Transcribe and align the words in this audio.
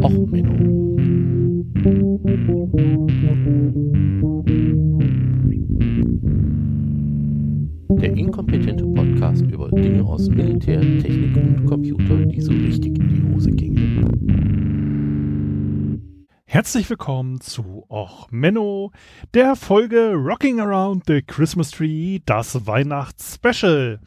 Och, 0.00 0.10
Menno. 0.30 0.96
Der 8.00 8.16
inkompetente 8.16 8.84
Podcast 8.84 9.42
über 9.42 9.68
Dinge 9.70 10.02
aus 10.04 10.28
Militär, 10.30 10.80
Technik 10.80 11.36
und 11.36 11.66
Computer, 11.66 12.24
die 12.24 12.40
so 12.40 12.52
richtig 12.52 12.98
in 12.98 13.08
die 13.08 13.34
Hose 13.34 13.50
gingen. 13.50 14.32
Herzlich 16.46 16.88
willkommen 16.88 17.40
zu 17.40 17.84
Och 17.90 18.28
Menno, 18.30 18.92
der 19.34 19.56
Folge 19.56 20.14
Rocking 20.14 20.60
Around 20.60 21.04
the 21.06 21.20
Christmas 21.22 21.70
Tree, 21.70 22.20
das 22.24 22.66
Weihnachtsspecial. 22.66 24.00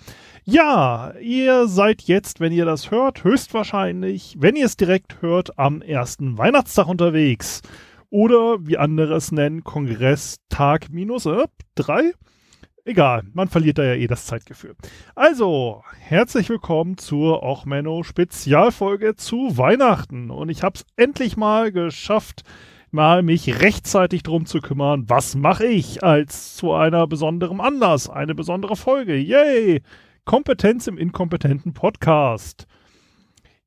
Ja, 0.48 1.12
ihr 1.20 1.68
seid 1.68 2.04
jetzt, 2.04 2.40
wenn 2.40 2.52
ihr 2.52 2.66
das 2.66 2.92
hört, 2.92 3.24
höchstwahrscheinlich, 3.24 4.36
wenn 4.38 4.56
ihr 4.56 4.68
es 4.68 4.78
direkt 4.78 5.24
hört, 5.24 5.58
am 5.58 5.82
ersten 5.82 6.38
Weihnachtstag 6.38 6.88
unterwegs. 6.88 7.64
Oder 8.12 8.58
wie 8.60 8.78
andere 8.78 9.16
es 9.16 9.32
nennen, 9.32 9.64
Kongresstag 9.64 10.92
minus 10.92 11.26
äh, 11.26 11.48
drei. 11.74 12.12
Egal, 12.84 13.24
man 13.34 13.48
verliert 13.48 13.80
da 13.80 13.86
ja 13.86 13.96
eh 13.96 14.06
das 14.06 14.28
Zeitgefühl. 14.28 14.76
Also, 15.16 15.82
herzlich 15.98 16.48
willkommen 16.48 17.00
zur 17.00 17.42
Ochmenno 17.42 18.04
Spezialfolge 18.04 19.16
zu 19.16 19.58
Weihnachten. 19.58 20.30
Und 20.30 20.50
ich 20.50 20.62
habe 20.62 20.76
es 20.76 20.86
endlich 20.96 21.38
mal 21.38 21.72
geschafft, 21.72 22.44
mal 22.92 23.24
mich 23.24 23.62
rechtzeitig 23.62 24.22
drum 24.22 24.46
zu 24.46 24.60
kümmern, 24.60 25.06
was 25.08 25.34
mache 25.34 25.66
ich 25.66 26.04
als 26.04 26.56
zu 26.56 26.72
einer 26.72 27.08
besonderen 27.08 27.60
Anlass, 27.60 28.12
eine 28.12 28.36
besondere 28.36 28.76
Folge. 28.76 29.16
Yay! 29.16 29.82
Kompetenz 30.26 30.88
im 30.88 30.98
inkompetenten 30.98 31.74
Podcast. 31.74 32.68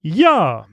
Ja, 0.00 0.66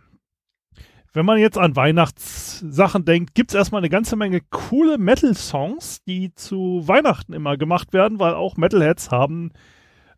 wenn 1.13 1.25
man 1.25 1.37
jetzt 1.37 1.57
an 1.57 1.75
Weihnachtssachen 1.77 3.05
denkt, 3.05 3.35
gibt 3.35 3.51
es 3.51 3.55
erstmal 3.55 3.79
eine 3.79 3.89
ganze 3.89 4.17
Menge 4.17 4.41
coole 4.49 4.97
Metal-Songs, 4.97 6.03
die 6.03 6.33
zu 6.35 6.87
Weihnachten 6.87 7.31
immer 7.31 7.55
gemacht 7.55 7.93
werden, 7.93 8.19
weil 8.19 8.33
auch 8.33 8.57
Metalheads 8.57 9.11
haben 9.11 9.51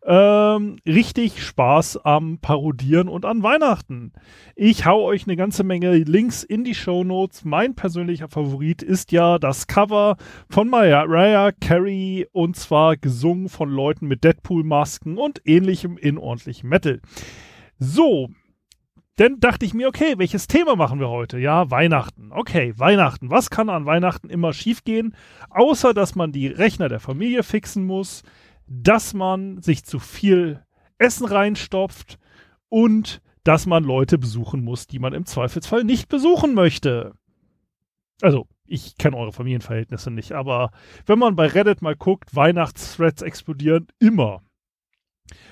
ähm, 0.08 0.78
richtig 0.86 1.44
Spaß 1.44 1.98
am 1.98 2.38
Parodieren 2.38 3.08
und 3.08 3.26
an 3.26 3.42
Weihnachten. 3.42 4.12
Ich 4.56 4.86
hau 4.86 5.04
euch 5.04 5.26
eine 5.26 5.36
ganze 5.36 5.64
Menge 5.64 5.92
Links 5.98 6.42
in 6.42 6.64
die 6.64 6.74
Show 6.74 7.04
Notes. 7.04 7.44
Mein 7.44 7.74
persönlicher 7.74 8.28
Favorit 8.28 8.82
ist 8.82 9.12
ja 9.12 9.38
das 9.38 9.66
Cover 9.66 10.16
von 10.48 10.70
Mariah 10.70 11.52
Carey 11.52 12.26
und 12.32 12.56
zwar 12.56 12.96
gesungen 12.96 13.50
von 13.50 13.68
Leuten 13.68 14.08
mit 14.08 14.24
Deadpool-Masken 14.24 15.18
und 15.18 15.42
ähnlichem 15.44 15.98
in 15.98 16.16
ordentlichem 16.16 16.70
Metal. 16.70 17.02
So, 17.78 18.30
dann 19.16 19.40
dachte 19.40 19.66
ich 19.66 19.74
mir, 19.74 19.88
okay, 19.88 20.14
welches 20.16 20.46
Thema 20.46 20.74
machen 20.74 21.00
wir 21.00 21.10
heute? 21.10 21.38
Ja, 21.38 21.70
Weihnachten. 21.70 22.30
Okay, 22.32 22.72
Weihnachten. 22.78 23.30
Was 23.30 23.50
kann 23.50 23.68
an 23.68 23.84
Weihnachten 23.84 24.30
immer 24.30 24.54
schiefgehen? 24.54 25.14
Außer, 25.50 25.92
dass 25.92 26.14
man 26.14 26.32
die 26.32 26.46
Rechner 26.46 26.88
der 26.88 27.00
Familie 27.00 27.42
fixen 27.42 27.84
muss, 27.84 28.22
dass 28.68 29.14
man 29.14 29.60
sich 29.62 29.84
zu 29.84 29.98
viel 29.98 30.62
Essen 30.98 31.26
reinstopft 31.26 32.18
und 32.68 33.20
dass 33.44 33.66
man 33.66 33.84
Leute 33.84 34.18
besuchen 34.18 34.62
muss, 34.62 34.86
die 34.86 34.98
man 34.98 35.14
im 35.14 35.24
Zweifelsfall 35.24 35.84
nicht 35.84 36.08
besuchen 36.08 36.54
möchte. 36.54 37.14
Also, 38.20 38.46
ich 38.66 38.98
kenne 38.98 39.16
eure 39.16 39.32
Familienverhältnisse 39.32 40.10
nicht, 40.10 40.32
aber 40.32 40.70
wenn 41.06 41.18
man 41.18 41.36
bei 41.36 41.46
Reddit 41.46 41.80
mal 41.80 41.96
guckt, 41.96 42.34
Weihnachtsthreads 42.34 43.22
explodieren 43.22 43.86
immer. 43.98 44.42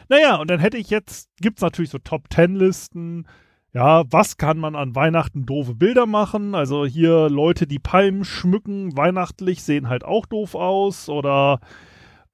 Naja, 0.09 0.37
und 0.37 0.51
dann 0.51 0.61
hätte 0.61 0.77
ich 0.77 0.91
jetzt, 0.91 1.31
gibt 1.41 1.59
es 1.59 1.63
natürlich 1.63 1.91
so 1.91 1.99
Top-10-Listen. 1.99 3.27
Ja, 3.73 4.05
was 4.11 4.37
kann 4.37 4.59
man 4.59 4.75
an 4.75 4.95
Weihnachten 4.95 5.45
doofe 5.45 5.75
Bilder 5.75 6.07
machen? 6.07 6.55
Also 6.55 6.87
hier 6.87 7.29
Leute, 7.29 7.67
die 7.67 7.79
Palmen 7.79 8.25
schmücken, 8.25 8.97
weihnachtlich, 8.97 9.63
sehen 9.63 9.89
halt 9.89 10.05
auch 10.05 10.27
doof 10.27 10.55
aus. 10.55 11.09
Oder 11.09 11.61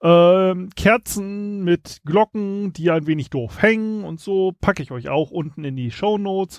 ähm, 0.03 0.71
Kerzen 0.75 1.63
mit 1.63 2.01
Glocken, 2.05 2.73
die 2.73 2.91
ein 2.91 3.07
wenig 3.07 3.31
doof 3.31 3.63
hängen 3.63 4.05
und 4.05 4.21
so, 4.21 4.53
packe 4.61 4.83
ich 4.83 4.91
euch 4.91 5.09
auch 5.09 5.31
unten 5.31 5.65
in 5.65 5.77
die 5.77 5.91
Show 5.91 6.19
Notes. 6.19 6.59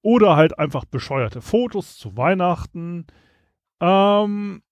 Oder 0.00 0.36
halt 0.36 0.58
einfach 0.58 0.84
bescheuerte 0.84 1.40
Fotos 1.40 1.96
zu 1.96 2.16
Weihnachten. 2.16 3.06
Ähm, 3.80 4.62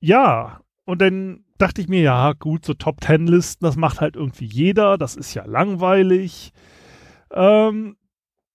ja, 0.00 0.60
und 0.84 1.00
dann 1.00 1.44
dachte 1.58 1.80
ich 1.80 1.88
mir, 1.88 2.02
ja, 2.02 2.32
gut, 2.34 2.64
so 2.64 2.74
Top 2.74 3.00
Ten 3.00 3.26
Listen, 3.26 3.64
das 3.64 3.76
macht 3.76 4.00
halt 4.00 4.16
irgendwie 4.16 4.44
jeder, 4.44 4.98
das 4.98 5.16
ist 5.16 5.34
ja 5.34 5.44
langweilig. 5.46 6.52
Ähm, 7.32 7.96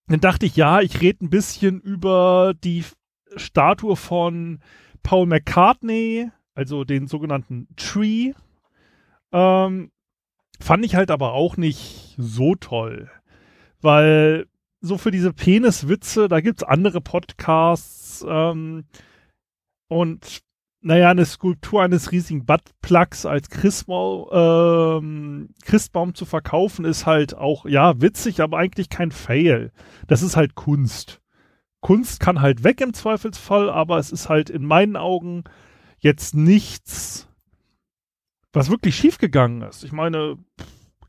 dann 0.06 0.20
dachte 0.20 0.46
ich, 0.46 0.56
ja, 0.56 0.80
ich 0.80 1.00
rede 1.00 1.24
ein 1.24 1.30
bisschen 1.30 1.80
über 1.80 2.54
die 2.62 2.84
Statue 3.36 3.96
von 3.96 4.60
Paul 5.02 5.26
McCartney, 5.26 6.30
also 6.54 6.84
den 6.84 7.08
sogenannten 7.08 7.68
Tree, 7.76 8.32
ähm, 9.32 9.90
fand 10.60 10.84
ich 10.84 10.94
halt 10.94 11.10
aber 11.10 11.32
auch 11.32 11.56
nicht 11.56 12.14
so 12.18 12.54
toll. 12.54 13.10
Weil 13.80 14.46
so 14.80 14.98
für 14.98 15.10
diese 15.10 15.32
Peniswitze, 15.32 16.28
da 16.28 16.40
gibt 16.40 16.62
es 16.62 16.68
andere 16.68 17.00
Podcasts 17.00 18.24
ähm, 18.28 18.84
und 19.88 20.42
naja, 20.80 21.10
eine 21.10 21.24
Skulptur 21.24 21.82
eines 21.82 22.12
riesigen 22.12 22.46
Buttplugs 22.46 23.26
als 23.26 23.50
Christbaum, 23.50 24.28
ähm, 24.30 25.48
Christbaum 25.64 26.14
zu 26.14 26.24
verkaufen, 26.26 26.84
ist 26.84 27.06
halt 27.06 27.34
auch, 27.34 27.66
ja, 27.66 28.00
witzig, 28.00 28.40
aber 28.40 28.58
eigentlich 28.58 28.88
kein 28.88 29.10
Fail. 29.10 29.72
Das 30.06 30.22
ist 30.22 30.36
halt 30.36 30.54
Kunst. 30.54 31.20
Kunst 31.80 32.20
kann 32.20 32.40
halt 32.40 32.62
weg 32.62 32.80
im 32.80 32.94
Zweifelsfall, 32.94 33.68
aber 33.68 33.98
es 33.98 34.12
ist 34.12 34.28
halt 34.28 34.48
in 34.48 34.64
meinen 34.64 34.96
Augen 34.96 35.42
jetzt 35.98 36.36
nichts, 36.36 37.28
was 38.56 38.70
wirklich 38.70 38.96
schiefgegangen 38.96 39.60
ist. 39.60 39.84
Ich 39.84 39.92
meine, 39.92 40.38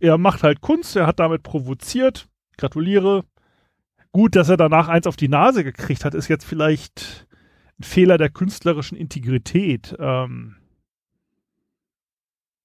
er 0.02 0.18
macht 0.18 0.44
halt 0.44 0.60
Kunst, 0.60 0.98
er 0.98 1.08
hat 1.08 1.20
damit 1.20 1.44
provoziert. 1.44 2.28
Gratuliere. 2.58 3.24
Gut, 4.12 4.36
dass 4.36 4.50
er 4.50 4.58
danach 4.58 4.90
eins 4.90 5.08
auf 5.08 5.16
die 5.16 5.30
Nase 5.30 5.64
gekriegt 5.64 6.04
hat, 6.04 6.14
ist 6.14 6.28
jetzt 6.28 6.44
vielleicht 6.44 7.26
ein 7.80 7.84
Fehler 7.84 8.18
der 8.18 8.30
künstlerischen 8.30 8.98
Integrität. 8.98 9.96
Ähm, 9.98 10.58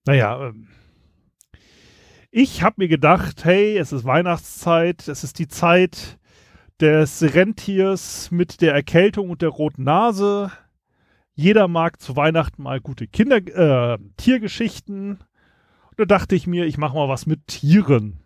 naja, 0.04 0.48
ähm, 0.48 0.68
ich 2.32 2.64
habe 2.64 2.76
mir 2.78 2.88
gedacht, 2.88 3.44
hey, 3.44 3.78
es 3.78 3.92
ist 3.92 4.04
Weihnachtszeit, 4.04 5.06
es 5.06 5.22
ist 5.22 5.38
die 5.38 5.48
Zeit 5.48 6.18
des 6.80 7.22
Rentiers 7.22 8.32
mit 8.32 8.60
der 8.60 8.74
Erkältung 8.74 9.30
und 9.30 9.42
der 9.42 9.50
roten 9.50 9.84
Nase. 9.84 10.50
Jeder 11.34 11.68
mag 11.68 12.00
zu 12.00 12.16
Weihnachten 12.16 12.62
mal 12.62 12.80
gute 12.80 13.06
Kinder, 13.06 13.36
äh, 13.36 13.98
Tiergeschichten. 14.16 15.18
Und 15.90 15.98
da 15.98 16.04
dachte 16.04 16.34
ich 16.34 16.46
mir, 16.46 16.66
ich 16.66 16.78
mache 16.78 16.94
mal 16.96 17.08
was 17.08 17.26
mit 17.26 17.46
Tieren. 17.46 18.20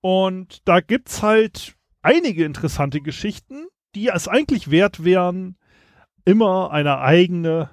Und 0.00 0.68
da 0.68 0.80
gibt's 0.80 1.22
halt 1.22 1.76
einige 2.02 2.44
interessante 2.44 3.00
Geschichten, 3.00 3.66
die 3.94 4.08
es 4.08 4.28
eigentlich 4.28 4.70
wert 4.70 5.04
wären, 5.04 5.56
immer 6.24 6.70
eine 6.70 6.98
eigene 6.98 7.70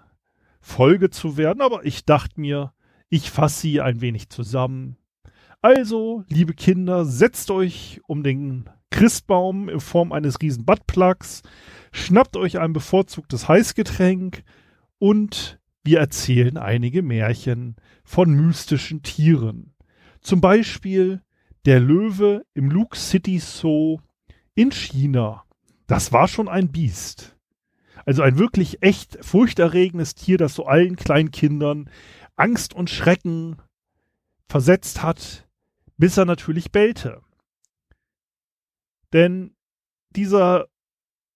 Folge 0.61 1.09
zu 1.09 1.35
werden. 1.35 1.61
Aber 1.61 1.85
ich 1.85 2.05
dachte 2.05 2.39
mir, 2.39 2.73
ich 3.09 3.29
fasse 3.29 3.61
sie 3.61 3.81
ein 3.81 3.99
wenig 3.99 4.29
zusammen. 4.29 4.95
Also, 5.63 6.23
liebe 6.27 6.55
Kinder, 6.55 7.05
setzt 7.05 7.51
euch 7.51 8.01
um 8.07 8.23
den 8.23 8.67
Christbaum 8.89 9.69
in 9.69 9.79
Form 9.79 10.11
eines 10.11 10.41
riesen 10.41 10.65
Buttplugs, 10.65 11.43
schnappt 11.91 12.35
euch 12.35 12.57
ein 12.57 12.73
bevorzugtes 12.73 13.47
Heißgetränk 13.47 14.43
und 14.97 15.59
wir 15.83 15.99
erzählen 15.99 16.57
einige 16.57 17.03
Märchen 17.03 17.75
von 18.03 18.31
mystischen 18.31 19.03
Tieren. 19.03 19.75
Zum 20.21 20.41
Beispiel 20.41 21.21
der 21.65 21.79
Löwe 21.79 22.43
im 22.55 22.71
Luke 22.71 22.97
City 22.97 23.37
Zoo 23.37 23.99
in 24.55 24.71
China. 24.71 25.43
Das 25.85 26.11
war 26.11 26.27
schon 26.27 26.47
ein 26.49 26.71
Biest. 26.71 27.37
Also 28.03 28.23
ein 28.23 28.39
wirklich 28.39 28.81
echt 28.81 29.23
furchterregendes 29.23 30.15
Tier, 30.15 30.39
das 30.39 30.55
so 30.55 30.65
allen 30.65 30.95
kleinen 30.95 31.29
Kindern 31.29 31.87
Angst 32.35 32.73
und 32.73 32.89
Schrecken 32.89 33.57
versetzt 34.47 35.03
hat, 35.03 35.47
bis 36.01 36.17
er 36.17 36.25
natürlich 36.25 36.71
bellte. 36.71 37.21
Denn 39.13 39.55
dieser 40.15 40.65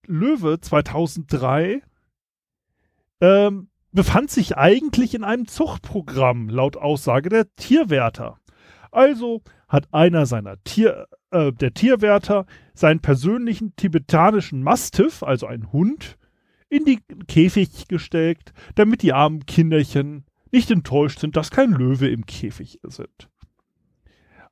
Löwe 0.08 0.60
2003 0.60 1.84
ähm, 3.22 3.70
befand 3.92 4.32
sich 4.32 4.58
eigentlich 4.58 5.14
in 5.14 5.24
einem 5.24 5.48
Zuchtprogramm, 5.48 6.50
laut 6.50 6.78
Aussage 6.78 7.30
der 7.30 7.56
Tierwärter. 7.56 8.40
Also 8.92 9.44
hat 9.68 9.94
einer 9.94 10.26
seiner 10.26 10.62
Tier, 10.64 11.10
äh, 11.30 11.54
der 11.54 11.76
Tierwärter 11.76 12.48
seinen 12.74 13.02
persönlichen 13.02 13.76
tibetanischen 13.76 14.64
Mastiff, 14.64 15.22
also 15.22 15.46
einen 15.46 15.72
Hund, 15.74 16.18
in 16.70 16.86
die 16.86 17.02
Käfig 17.28 17.88
gesteckt, 17.88 18.52
damit 18.74 19.04
die 19.04 19.14
armen 19.14 19.46
Kinderchen 19.46 20.26
nicht 20.52 20.72
enttäuscht 20.72 21.20
sind, 21.20 21.38
dass 21.38 21.52
kein 21.52 21.72
Löwe 21.72 22.10
im 22.10 22.26
Käfig 22.26 22.80
sind. 22.82 23.30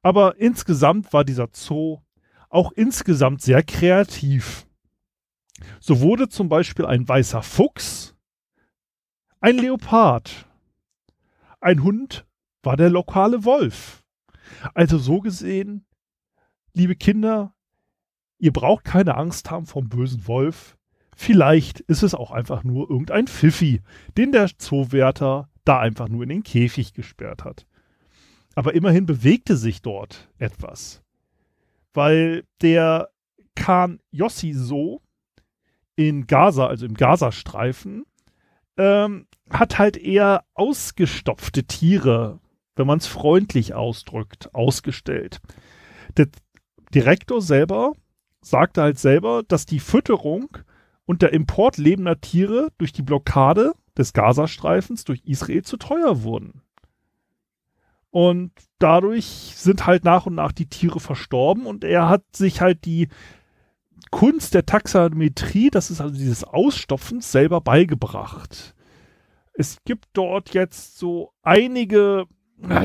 Aber 0.04 0.38
insgesamt 0.38 1.12
war 1.14 1.24
dieser 1.24 1.48
Zoo 1.52 2.02
auch 2.50 2.72
insgesamt 2.74 3.42
sehr 3.42 3.64
kreativ. 3.64 4.68
So 5.80 6.02
wurde 6.02 6.30
zum 6.30 6.50
Beispiel 6.50 6.86
ein 6.86 7.08
weißer 7.08 7.42
Fuchs 7.42 8.14
ein 9.44 9.58
Leopard. 9.58 10.48
Ein 11.60 11.84
Hund 11.84 12.26
war 12.62 12.78
der 12.78 12.90
lokale 12.90 13.44
Wolf. 13.44 14.02
Also 14.74 14.98
so 14.98 15.20
gesehen, 15.20 15.86
liebe 16.74 16.96
Kinder, 16.96 17.54
ihr 18.40 18.54
braucht 18.54 18.86
keine 18.86 19.16
Angst 19.16 19.52
haben 19.52 19.66
vom 19.66 19.90
bösen 19.90 20.28
Wolf. 20.28 20.78
Vielleicht 21.18 21.82
ist 21.82 22.04
es 22.04 22.16
auch 22.16 22.32
einfach 22.32 22.64
nur 22.64 22.90
irgendein 22.90 23.28
Pfiffi, 23.28 23.82
den 24.16 24.32
der 24.32 24.48
Zoowärter 24.58 25.50
da 25.66 25.80
einfach 25.80 26.08
nur 26.08 26.24
in 26.24 26.30
den 26.30 26.44
Käfig 26.44 26.94
gesperrt 26.94 27.44
hat. 27.44 27.68
Aber 28.56 28.74
immerhin 28.74 29.06
bewegte 29.06 29.58
sich 29.58 29.82
dort 29.82 30.30
etwas. 30.38 31.02
Weil 31.94 32.44
der 32.62 33.10
Khan 33.56 34.00
Yossi 34.12 34.54
so 34.54 35.02
in 35.96 36.28
Gaza, 36.28 36.68
also 36.68 36.86
im 36.86 36.96
Gazastreifen, 36.96 38.06
ähm, 38.78 39.28
hat 39.50 39.78
halt 39.78 39.98
eher 39.98 40.46
ausgestopfte 40.54 41.66
Tiere, 41.66 42.40
wenn 42.76 42.88
man 42.88 42.98
es 42.98 43.08
freundlich 43.08 43.74
ausdrückt, 43.74 44.54
ausgestellt. 44.56 45.42
Der 46.18 46.30
Direktor 46.94 47.42
selber 47.42 47.94
sagte 48.42 48.82
halt 48.82 49.00
selber, 49.00 49.44
dass 49.48 49.66
die 49.66 49.80
Fütterung 49.80 50.58
und 51.06 51.22
der 51.22 51.34
Import 51.34 51.78
lebender 51.78 52.20
Tiere 52.22 52.70
durch 52.78 52.92
die 52.92 53.02
Blockade 53.02 53.74
des 53.98 54.14
Gazastreifens 54.14 55.04
durch 55.04 55.22
Israel 55.26 55.64
zu 55.64 55.78
teuer 55.78 56.24
wurden. 56.24 56.62
Und 58.14 58.52
dadurch 58.78 59.26
sind 59.26 59.88
halt 59.88 60.04
nach 60.04 60.28
und 60.28 60.36
nach 60.36 60.52
die 60.52 60.68
Tiere 60.68 61.00
verstorben 61.00 61.66
und 61.66 61.84
er 61.84 62.10
hat 62.10 62.22
sich 62.36 62.62
halt 62.62 62.86
die 62.86 63.08
Kunst 64.12 64.54
der 64.54 64.68
Taxametrie, 64.68 65.72
das 65.72 65.90
ist 65.90 66.00
also 66.00 66.14
dieses 66.14 66.44
Ausstopfens, 66.44 67.32
selber 67.32 67.60
beigebracht. 67.60 68.76
Es 69.56 69.80
gibt 69.84 70.10
dort 70.14 70.54
jetzt 70.54 71.00
so 71.00 71.34
einige, 71.42 72.26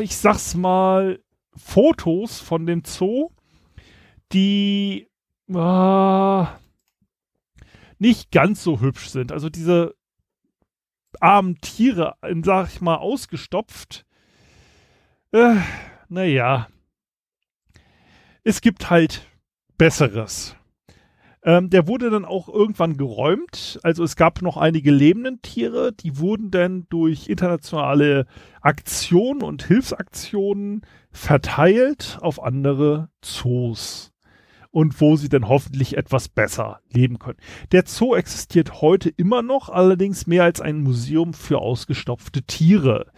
ich 0.01 0.17
sag's 0.17 0.55
mal, 0.55 1.21
Fotos 1.55 2.41
von 2.41 2.65
dem 2.65 2.83
Zoo, 2.87 3.29
die 4.33 5.09
äh, 5.51 6.45
nicht 7.99 8.31
ganz 8.31 8.63
so 8.65 8.81
hübsch 8.81 9.11
sind. 9.11 9.31
Also 9.31 9.51
diese 9.51 9.95
armen 11.21 11.57
Tiere, 11.61 12.15
sag 12.43 12.69
ich 12.69 12.81
mal, 12.81 12.97
ausgestopft. 12.97 14.07
Äh, 15.33 15.57
naja. 16.09 16.69
Es 18.45 18.63
gibt 18.63 18.89
halt 18.89 19.27
Besseres. 19.77 20.57
Ähm, 21.43 21.69
der 21.71 21.87
wurde 21.87 22.11
dann 22.11 22.25
auch 22.25 22.49
irgendwann 22.49 22.97
geräumt. 22.97 23.79
Also 23.83 24.05
es 24.05 24.17
gab 24.17 24.41
noch 24.41 24.57
einige 24.57 24.91
lebenden 24.91 25.43
Tiere, 25.43 25.93
die 25.93 26.19
wurden 26.19 26.51
dann 26.51 26.87
durch 26.89 27.29
internationale 27.29 28.27
Aktionen 28.63 29.43
und 29.43 29.67
Hilfsaktionen 29.67 30.81
verteilt 31.11 32.19
auf 32.23 32.43
andere 32.43 33.11
Zoos 33.21 34.13
und 34.71 35.01
wo 35.01 35.17
sie 35.17 35.29
dann 35.29 35.49
hoffentlich 35.49 35.97
etwas 35.97 36.29
besser 36.29 36.81
leben 36.91 37.19
können. 37.19 37.39
Der 37.73 37.85
Zoo 37.87 38.15
existiert 38.15 38.81
heute 38.81 39.11
immer 39.11 39.43
noch, 39.43 39.69
allerdings 39.69 40.27
mehr 40.27 40.45
als 40.45 40.61
ein 40.61 40.83
Museum 40.83 41.35
für 41.35 41.59
ausgestopfte 41.59 42.43
Tiere. 42.43 43.13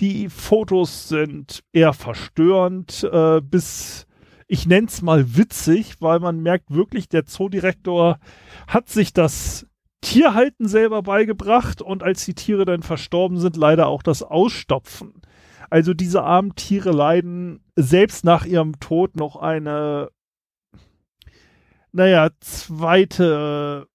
Die 0.00 0.28
Fotos 0.28 1.08
sind 1.08 1.64
eher 1.72 1.92
verstörend, 1.92 3.08
äh, 3.10 3.40
bis 3.40 4.06
ich 4.46 4.66
nenne 4.66 4.86
es 4.86 5.02
mal 5.02 5.36
witzig, 5.36 5.96
weil 6.00 6.20
man 6.20 6.40
merkt 6.40 6.72
wirklich, 6.72 7.08
der 7.08 7.26
Zoodirektor 7.26 8.18
hat 8.66 8.88
sich 8.88 9.12
das 9.12 9.66
Tierhalten 10.00 10.68
selber 10.68 11.02
beigebracht 11.02 11.82
und 11.82 12.02
als 12.02 12.24
die 12.24 12.34
Tiere 12.34 12.64
dann 12.64 12.82
verstorben 12.82 13.38
sind, 13.38 13.56
leider 13.56 13.88
auch 13.88 14.02
das 14.02 14.22
Ausstopfen. 14.22 15.20
Also 15.68 15.92
diese 15.92 16.22
armen 16.22 16.54
Tiere 16.54 16.92
leiden 16.92 17.60
selbst 17.76 18.24
nach 18.24 18.46
ihrem 18.46 18.80
Tod 18.80 19.16
noch 19.16 19.36
eine 19.36 20.08
naja, 21.92 22.30
zweite 22.40 23.88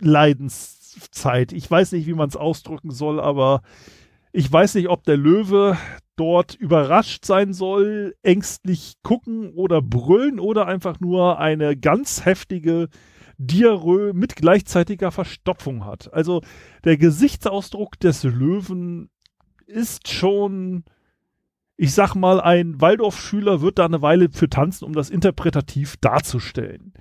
Leidenszeit. 0.00 1.52
Ich 1.52 1.70
weiß 1.70 1.92
nicht, 1.92 2.06
wie 2.06 2.14
man 2.14 2.28
es 2.28 2.36
ausdrücken 2.36 2.90
soll, 2.90 3.20
aber 3.20 3.62
ich 4.32 4.50
weiß 4.50 4.74
nicht, 4.74 4.88
ob 4.88 5.04
der 5.04 5.16
Löwe 5.16 5.76
dort 6.16 6.54
überrascht 6.54 7.24
sein 7.24 7.52
soll, 7.52 8.14
ängstlich 8.22 8.94
gucken 9.02 9.52
oder 9.52 9.80
brüllen 9.80 10.40
oder 10.40 10.66
einfach 10.66 11.00
nur 11.00 11.38
eine 11.38 11.76
ganz 11.76 12.24
heftige 12.24 12.88
Diarrhoe 13.38 14.12
mit 14.12 14.36
gleichzeitiger 14.36 15.10
Verstopfung 15.10 15.84
hat. 15.84 16.12
Also 16.12 16.42
der 16.84 16.96
Gesichtsausdruck 16.96 17.98
des 17.98 18.24
Löwen 18.24 19.10
ist 19.66 20.08
schon 20.08 20.84
ich 21.82 21.94
sag 21.94 22.14
mal, 22.14 22.40
ein 22.40 22.80
Waldorfschüler 22.80 23.60
wird 23.60 23.80
da 23.80 23.86
eine 23.86 24.02
Weile 24.02 24.28
für 24.30 24.48
tanzen, 24.48 24.84
um 24.84 24.92
das 24.92 25.10
interpretativ 25.10 25.96
darzustellen. 25.96 26.92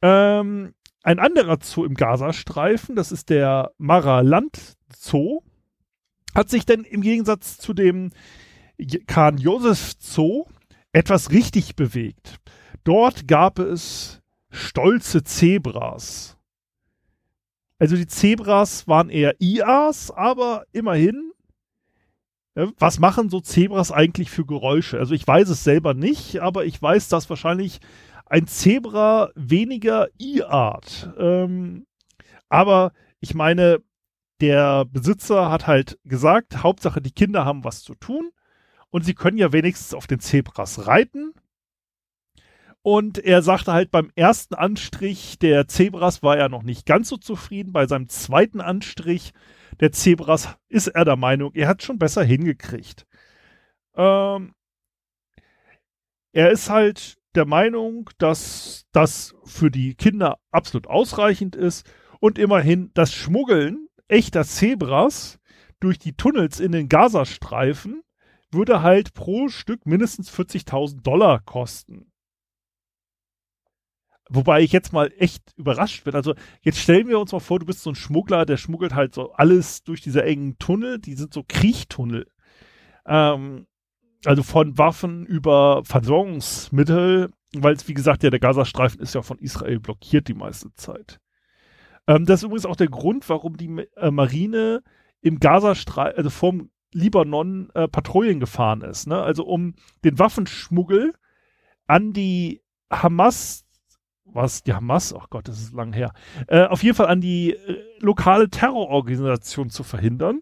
Ähm, 0.00 0.74
ein 1.04 1.18
anderer 1.20 1.58
Zoo 1.62 1.84
im 1.84 1.94
Gazastreifen, 1.94 2.96
das 2.96 3.12
ist 3.12 3.30
der 3.30 3.70
Maraland 3.78 4.74
Zoo, 4.92 5.42
hat 6.34 6.50
sich 6.50 6.66
denn 6.66 6.84
im 6.84 7.02
Gegensatz 7.02 7.58
zu 7.58 7.72
dem 7.72 8.10
Khan 9.06 9.38
Josef 9.38 9.94
Zoo 9.98 10.46
etwas 10.92 11.30
richtig 11.30 11.76
bewegt. 11.76 12.38
Dort 12.84 13.28
gab 13.28 13.58
es 13.58 14.20
stolze 14.50 15.22
Zebras. 15.22 16.36
Also 17.78 17.96
die 17.96 18.06
Zebras 18.06 18.86
waren 18.86 19.08
eher 19.10 19.34
IAs, 19.40 20.10
aber 20.10 20.64
immerhin 20.72 21.32
was 22.54 22.98
machen 22.98 23.30
so 23.30 23.40
Zebras 23.40 23.92
eigentlich 23.92 24.30
für 24.30 24.44
Geräusche? 24.44 24.98
Also 24.98 25.14
ich 25.14 25.26
weiß 25.26 25.48
es 25.48 25.64
selber 25.64 25.94
nicht, 25.94 26.40
aber 26.40 26.64
ich 26.66 26.80
weiß, 26.80 27.08
dass 27.08 27.30
wahrscheinlich 27.30 27.80
ein 28.26 28.46
Zebra 28.46 29.30
weniger 29.34 30.08
I-Art. 30.20 31.10
Ähm, 31.18 31.86
aber 32.48 32.92
ich 33.20 33.34
meine, 33.34 33.82
der 34.42 34.84
Besitzer 34.86 35.50
hat 35.50 35.68
halt 35.68 36.00
gesagt, 36.04 36.64
Hauptsache 36.64 37.00
die 37.00 37.12
Kinder 37.12 37.44
haben 37.44 37.62
was 37.62 37.84
zu 37.84 37.94
tun 37.94 38.32
und 38.90 39.04
sie 39.04 39.14
können 39.14 39.38
ja 39.38 39.52
wenigstens 39.52 39.94
auf 39.94 40.08
den 40.08 40.18
Zebras 40.18 40.88
reiten. 40.88 41.32
Und 42.82 43.18
er 43.18 43.42
sagte 43.42 43.72
halt 43.72 43.92
beim 43.92 44.10
ersten 44.16 44.56
Anstrich 44.56 45.38
der 45.38 45.68
Zebras 45.68 46.24
war 46.24 46.36
er 46.36 46.48
noch 46.48 46.64
nicht 46.64 46.86
ganz 46.86 47.08
so 47.08 47.16
zufrieden. 47.16 47.72
Bei 47.72 47.86
seinem 47.86 48.08
zweiten 48.08 48.60
Anstrich 48.60 49.32
der 49.78 49.92
Zebras 49.92 50.56
ist 50.68 50.88
er 50.88 51.04
der 51.04 51.16
Meinung, 51.16 51.52
er 51.54 51.68
hat 51.68 51.84
schon 51.84 52.00
besser 52.00 52.24
hingekriegt. 52.24 53.06
Ähm, 53.94 54.54
er 56.32 56.50
ist 56.50 56.68
halt 56.68 57.18
der 57.36 57.46
Meinung, 57.46 58.10
dass 58.18 58.86
das 58.90 59.36
für 59.44 59.70
die 59.70 59.94
Kinder 59.94 60.40
absolut 60.50 60.88
ausreichend 60.88 61.54
ist 61.54 61.88
und 62.18 62.40
immerhin 62.40 62.90
das 62.94 63.14
Schmuggeln 63.14 63.86
echter 64.12 64.44
Zebras 64.44 65.38
durch 65.80 65.98
die 65.98 66.12
Tunnels 66.14 66.60
in 66.60 66.72
den 66.72 66.88
Gazastreifen 66.88 68.02
würde 68.52 68.82
halt 68.82 69.14
pro 69.14 69.48
Stück 69.48 69.86
mindestens 69.86 70.30
40.000 70.30 71.02
Dollar 71.02 71.40
kosten. 71.40 72.12
Wobei 74.28 74.62
ich 74.62 74.72
jetzt 74.72 74.92
mal 74.92 75.12
echt 75.18 75.52
überrascht 75.56 76.04
bin. 76.04 76.14
Also 76.14 76.34
jetzt 76.60 76.78
stellen 76.78 77.08
wir 77.08 77.18
uns 77.18 77.32
mal 77.32 77.40
vor, 77.40 77.58
du 77.58 77.66
bist 77.66 77.82
so 77.82 77.90
ein 77.90 77.96
Schmuggler, 77.96 78.46
der 78.46 78.56
schmuggelt 78.56 78.94
halt 78.94 79.14
so 79.14 79.32
alles 79.32 79.82
durch 79.82 80.00
diese 80.00 80.22
engen 80.22 80.58
Tunnel, 80.58 80.98
die 80.98 81.14
sind 81.14 81.34
so 81.34 81.44
Kriechtunnel. 81.46 82.30
Ähm, 83.06 83.66
also 84.24 84.42
von 84.42 84.78
Waffen 84.78 85.26
über 85.26 85.82
Versorgungsmittel, 85.84 87.30
weil 87.54 87.74
es, 87.74 87.88
wie 87.88 87.94
gesagt, 87.94 88.22
ja, 88.22 88.30
der 88.30 88.40
Gazastreifen 88.40 89.00
ist 89.00 89.14
ja 89.14 89.22
von 89.22 89.38
Israel 89.38 89.80
blockiert 89.80 90.28
die 90.28 90.34
meiste 90.34 90.72
Zeit. 90.74 91.18
Ähm, 92.06 92.26
das 92.26 92.40
ist 92.40 92.44
übrigens 92.44 92.66
auch 92.66 92.76
der 92.76 92.88
Grund, 92.88 93.28
warum 93.28 93.56
die 93.56 93.86
äh, 93.96 94.10
Marine 94.10 94.82
im 95.20 95.38
Gazastreifen, 95.38 96.16
also 96.16 96.30
vom 96.30 96.70
Libanon 96.92 97.70
äh, 97.74 97.88
Patrouillen 97.88 98.40
gefahren 98.40 98.82
ist. 98.82 99.06
Ne? 99.06 99.20
Also 99.20 99.44
um 99.44 99.74
den 100.04 100.18
Waffenschmuggel 100.18 101.14
an 101.86 102.12
die 102.12 102.62
Hamas 102.90 103.64
was 104.34 104.62
die 104.62 104.72
Hamas, 104.72 105.14
oh 105.14 105.24
Gott, 105.30 105.48
das 105.48 105.60
ist 105.60 105.74
lang 105.74 105.92
her, 105.92 106.12
äh, 106.46 106.64
auf 106.64 106.82
jeden 106.82 106.96
Fall 106.96 107.08
an 107.08 107.20
die 107.20 107.52
äh, 107.52 107.82
lokale 108.00 108.48
Terrororganisation 108.48 109.70
zu 109.70 109.82
verhindern. 109.82 110.40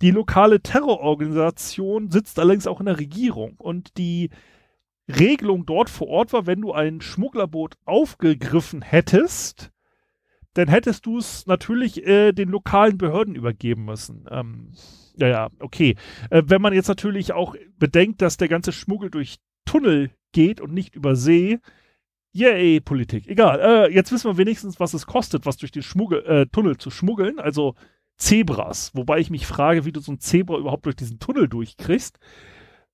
Die 0.00 0.10
lokale 0.10 0.60
Terrororganisation 0.60 2.10
sitzt 2.10 2.38
allerdings 2.38 2.66
auch 2.66 2.80
in 2.80 2.86
der 2.86 2.98
Regierung 2.98 3.54
und 3.58 3.96
die 3.98 4.30
Regelung 5.08 5.66
dort 5.66 5.90
vor 5.90 6.08
Ort 6.08 6.32
war, 6.32 6.46
wenn 6.46 6.60
du 6.60 6.72
ein 6.72 7.00
Schmugglerboot 7.00 7.74
aufgegriffen 7.84 8.82
hättest, 8.82 9.71
dann 10.54 10.68
hättest 10.68 11.06
du 11.06 11.18
es 11.18 11.46
natürlich 11.46 12.06
äh, 12.06 12.32
den 12.32 12.48
lokalen 12.48 12.98
Behörden 12.98 13.34
übergeben 13.34 13.84
müssen. 13.84 14.26
Ähm, 14.30 14.72
ja, 15.16 15.28
ja, 15.28 15.48
okay. 15.60 15.96
Äh, 16.30 16.42
wenn 16.46 16.62
man 16.62 16.72
jetzt 16.72 16.88
natürlich 16.88 17.32
auch 17.32 17.54
bedenkt, 17.78 18.22
dass 18.22 18.36
der 18.36 18.48
ganze 18.48 18.72
Schmuggel 18.72 19.10
durch 19.10 19.38
Tunnel 19.64 20.10
geht 20.32 20.60
und 20.60 20.72
nicht 20.72 20.94
über 20.94 21.16
See, 21.16 21.58
Yay, 22.34 22.80
Politik. 22.80 23.28
Egal. 23.28 23.60
Äh, 23.60 23.94
jetzt 23.94 24.10
wissen 24.10 24.30
wir 24.30 24.38
wenigstens, 24.38 24.80
was 24.80 24.94
es 24.94 25.04
kostet, 25.06 25.44
was 25.44 25.58
durch 25.58 25.70
den 25.70 25.82
Schmuggel, 25.82 26.24
äh, 26.24 26.46
Tunnel 26.46 26.78
zu 26.78 26.90
schmuggeln. 26.90 27.38
Also 27.38 27.74
Zebras. 28.16 28.90
Wobei 28.94 29.18
ich 29.18 29.28
mich 29.28 29.46
frage, 29.46 29.84
wie 29.84 29.92
du 29.92 30.00
so 30.00 30.12
ein 30.12 30.18
Zebra 30.18 30.56
überhaupt 30.56 30.86
durch 30.86 30.96
diesen 30.96 31.18
Tunnel 31.18 31.48
durchkriegst. 31.48 32.18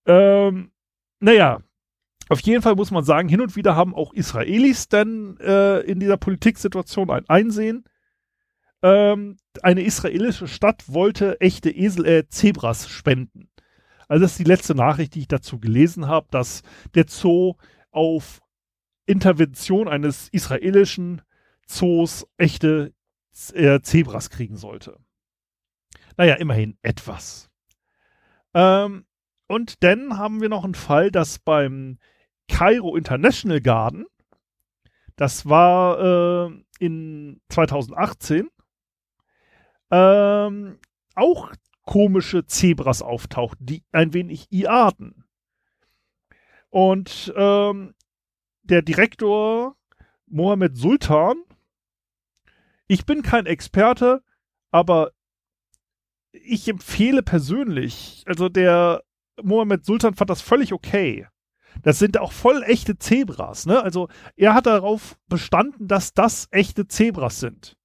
Ähm, 0.07 0.73
naja, 1.21 1.61
auf 2.29 2.41
jeden 2.41 2.63
Fall 2.63 2.75
muss 2.75 2.91
man 2.91 3.05
sagen, 3.05 3.29
hin 3.29 3.41
und 3.41 3.57
wieder 3.57 3.77
haben 3.77 3.95
auch 3.95 4.13
Israelis 4.13 4.89
dann 4.89 5.37
äh, 5.39 5.81
in 5.81 6.01
dieser 6.01 6.17
Politiksituation 6.17 7.11
ein 7.11 7.29
Einsehen. 7.29 7.85
Ähm, 8.83 9.37
eine 9.63 9.83
israelische 9.83 10.47
Stadt 10.47 10.85
wollte 10.93 11.41
echte 11.41 11.71
Esel, 11.71 12.07
äh, 12.07 12.29
Zebras 12.29 12.89
spenden. 12.89 13.49
Also 14.09 14.23
das 14.23 14.33
ist 14.33 14.39
die 14.39 14.45
letzte 14.45 14.75
Nachricht, 14.75 15.15
die 15.15 15.21
ich 15.21 15.29
dazu 15.29 15.59
gelesen 15.59 16.07
habe, 16.07 16.29
dass 16.31 16.63
der 16.95 17.07
Zoo 17.09 17.55
auf 17.91 18.41
Intervention 19.07 19.89
eines 19.89 20.29
israelischen 20.29 21.23
Zoos 21.67 22.27
echte 22.37 22.95
äh, 23.53 23.81
Zebras 23.81 24.31
kriegen 24.31 24.57
sollte. 24.57 24.99
Naja, 26.17 26.35
immerhin 26.35 26.79
etwas. 26.83 27.51
Ähm, 28.55 29.07
und 29.47 29.83
dann 29.83 30.19
haben 30.19 30.41
wir 30.41 30.49
noch 30.49 30.65
einen 30.65 30.75
Fall, 30.75 31.11
dass 31.11 31.39
beim 31.39 31.99
Cairo 32.49 32.97
International 32.97 33.61
Garden, 33.61 34.07
das 35.17 35.47
war 35.47 36.49
äh, 36.49 36.65
in 36.79 37.41
2018, 37.49 38.49
ähm, 39.91 40.79
auch 41.15 41.53
komische 41.83 42.47
Zebras 42.47 43.03
auftauchten, 43.03 43.67
die 43.67 43.83
ein 43.93 44.13
wenig 44.13 44.47
Iarden. 44.51 45.25
Und 46.71 47.33
ähm, 47.37 47.95
der 48.63 48.83
Direktor 48.83 49.77
Mohammed 50.27 50.77
Sultan, 50.77 51.43
ich 52.87 53.07
bin 53.07 53.23
kein 53.23 53.47
Experte, 53.47 54.23
aber 54.71 55.13
ich 56.33 56.69
empfehle 56.69 57.23
persönlich, 57.23 58.23
also 58.27 58.49
der 58.49 59.03
Mohammed 59.43 59.85
Sultan 59.85 60.15
fand 60.15 60.31
das 60.31 60.43
völlig 60.43 60.73
okay. 60.73 61.27
Das 61.83 61.99
sind 61.99 62.19
auch 62.19 62.33
voll 62.33 62.63
echte 62.65 62.99
Zebras, 62.99 63.67
ne? 63.67 63.83
Also 63.83 64.09
er 64.37 64.55
hat 64.55 64.67
darauf 64.67 65.17
bestanden, 65.29 65.87
dass 65.89 66.13
das 66.13 66.49
echte 66.51 66.89
Zebras 66.89 67.41
sind. 67.41 67.77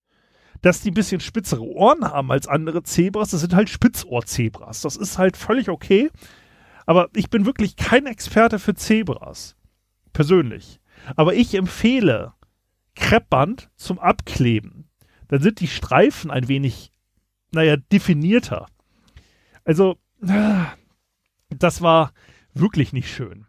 Dass 0.61 0.81
die 0.81 0.91
ein 0.91 0.95
bisschen 0.95 1.19
spitzere 1.19 1.63
Ohren 1.63 2.05
haben 2.05 2.31
als 2.31 2.47
andere 2.47 2.83
Zebras, 2.83 3.31
das 3.31 3.41
sind 3.41 3.53
halt 3.53 3.69
Spitzohr-Zebras. 3.69 4.81
Das 4.81 4.95
ist 4.95 5.17
halt 5.17 5.37
völlig 5.37 5.69
okay. 5.69 6.09
Aber 6.85 7.09
ich 7.15 7.29
bin 7.29 7.45
wirklich 7.45 7.75
kein 7.75 8.05
Experte 8.05 8.59
für 8.59 8.73
Zebras 8.73 9.55
persönlich. 10.13 10.79
Aber 11.15 11.33
ich 11.33 11.53
empfehle 11.55 12.33
Kreppband 12.95 13.69
zum 13.75 13.99
Abkleben. 13.99 14.89
Dann 15.27 15.41
sind 15.41 15.59
die 15.59 15.67
Streifen 15.67 16.31
ein 16.31 16.47
wenig, 16.47 16.91
naja, 17.51 17.75
definierter. 17.77 18.67
Also, 19.65 19.97
das 21.49 21.81
war 21.81 22.13
wirklich 22.53 22.93
nicht 22.93 23.13
schön. 23.13 23.47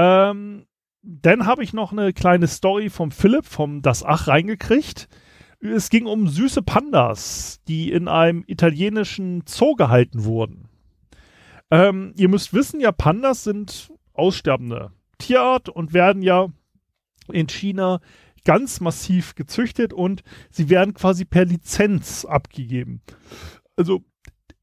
Ähm, 0.00 0.66
dann 1.02 1.46
habe 1.46 1.62
ich 1.62 1.74
noch 1.74 1.92
eine 1.92 2.14
kleine 2.14 2.46
Story 2.46 2.88
vom 2.88 3.10
Philipp 3.10 3.44
vom 3.44 3.82
Das 3.82 4.02
Ach 4.02 4.28
reingekriegt. 4.28 5.08
Es 5.60 5.90
ging 5.90 6.06
um 6.06 6.26
süße 6.26 6.62
Pandas, 6.62 7.60
die 7.68 7.92
in 7.92 8.08
einem 8.08 8.42
italienischen 8.46 9.42
Zoo 9.46 9.74
gehalten 9.74 10.24
wurden. 10.24 10.70
Ähm, 11.70 12.14
ihr 12.16 12.30
müsst 12.30 12.54
wissen, 12.54 12.80
ja, 12.80 12.92
Pandas 12.92 13.44
sind 13.44 13.92
aussterbende 14.14 14.90
Tierart 15.18 15.68
und 15.68 15.92
werden 15.92 16.22
ja 16.22 16.48
in 17.30 17.46
China 17.46 18.00
ganz 18.46 18.80
massiv 18.80 19.34
gezüchtet 19.34 19.92
und 19.92 20.22
sie 20.50 20.70
werden 20.70 20.94
quasi 20.94 21.26
per 21.26 21.44
Lizenz 21.44 22.24
abgegeben. 22.24 23.02
Also 23.76 24.02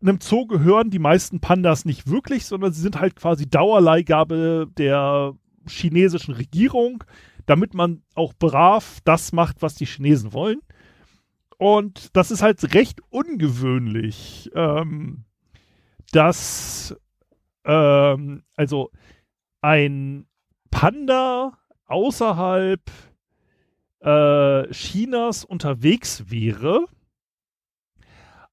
einem 0.01 0.19
Zoo 0.21 0.45
gehören 0.45 0.89
die 0.89 0.99
meisten 0.99 1.39
Pandas 1.39 1.85
nicht 1.85 2.07
wirklich, 2.07 2.45
sondern 2.45 2.73
sie 2.73 2.81
sind 2.81 2.99
halt 2.99 3.15
quasi 3.15 3.49
Dauerleihgabe 3.49 4.67
der 4.77 5.33
chinesischen 5.67 6.33
Regierung, 6.33 7.03
damit 7.45 7.73
man 7.73 8.03
auch 8.13 8.33
brav 8.33 8.99
das 9.03 9.31
macht, 9.31 9.61
was 9.61 9.75
die 9.75 9.85
Chinesen 9.85 10.33
wollen. 10.33 10.61
Und 11.57 12.15
das 12.15 12.29
ist 12.29 12.43
halt 12.43 12.75
recht 12.75 13.01
ungewöhnlich, 13.09 14.51
ähm, 14.53 15.25
dass 16.11 16.95
ähm, 17.65 18.43
also 18.55 18.91
ein 19.61 20.27
Panda 20.69 21.57
außerhalb 21.87 22.81
äh, 24.01 24.71
Chinas 24.71 25.43
unterwegs 25.43 26.29
wäre, 26.29 26.85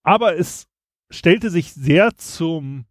aber 0.03 0.39
es 0.39 0.67
stellte 1.11 1.51
sich 1.51 1.73
sehr 1.73 2.15
zum 2.17 2.87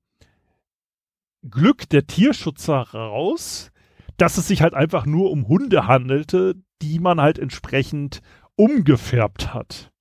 Glück 1.50 1.89
der 1.89 2.08
Tierschützer 2.08 2.86
heraus, 2.91 3.72
dass 4.17 4.38
es 4.38 4.48
sich 4.48 4.62
halt 4.62 4.74
einfach 4.74 5.05
nur 5.05 5.32
um 5.32 5.48
Hunde 5.48 5.88
handelte, 5.88 6.55
die 6.82 7.00
man 7.00 7.20
halt 7.20 7.39
entsprechend 7.39 8.22
umgefärbt 8.55 9.53
hat. 9.53 9.91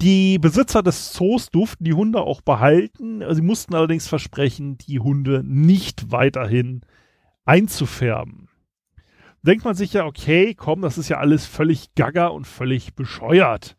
Die 0.00 0.38
Besitzer 0.38 0.82
des 0.82 1.12
Zoos 1.12 1.50
durften 1.50 1.84
die 1.84 1.92
Hunde 1.92 2.20
auch 2.20 2.40
behalten. 2.40 3.22
Sie 3.34 3.42
mussten 3.42 3.74
allerdings 3.74 4.06
versprechen, 4.06 4.78
die 4.78 5.00
Hunde 5.00 5.42
nicht 5.44 6.12
weiterhin 6.12 6.82
einzufärben. 7.44 8.48
Denkt 9.42 9.64
man 9.64 9.74
sich 9.74 9.94
ja, 9.94 10.04
okay, 10.04 10.54
komm, 10.54 10.82
das 10.82 10.98
ist 10.98 11.08
ja 11.08 11.18
alles 11.18 11.46
völlig 11.46 11.94
gaga 11.94 12.28
und 12.28 12.46
völlig 12.46 12.94
bescheuert. 12.94 13.76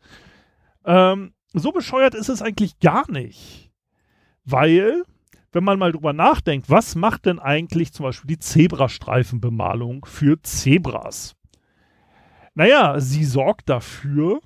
Ähm, 0.84 1.32
so 1.52 1.72
bescheuert 1.72 2.14
ist 2.14 2.28
es 2.28 2.42
eigentlich 2.42 2.78
gar 2.78 3.10
nicht. 3.10 3.70
Weil, 4.44 5.02
wenn 5.52 5.64
man 5.64 5.78
mal 5.78 5.92
drüber 5.92 6.12
nachdenkt, 6.12 6.70
was 6.70 6.94
macht 6.94 7.26
denn 7.26 7.38
eigentlich 7.38 7.92
zum 7.92 8.04
Beispiel 8.04 8.28
die 8.28 8.38
Zebrastreifenbemalung 8.38 10.04
für 10.04 10.40
Zebras? 10.42 11.34
Naja, 12.54 13.00
sie 13.00 13.24
sorgt 13.24 13.68
dafür, 13.68 14.40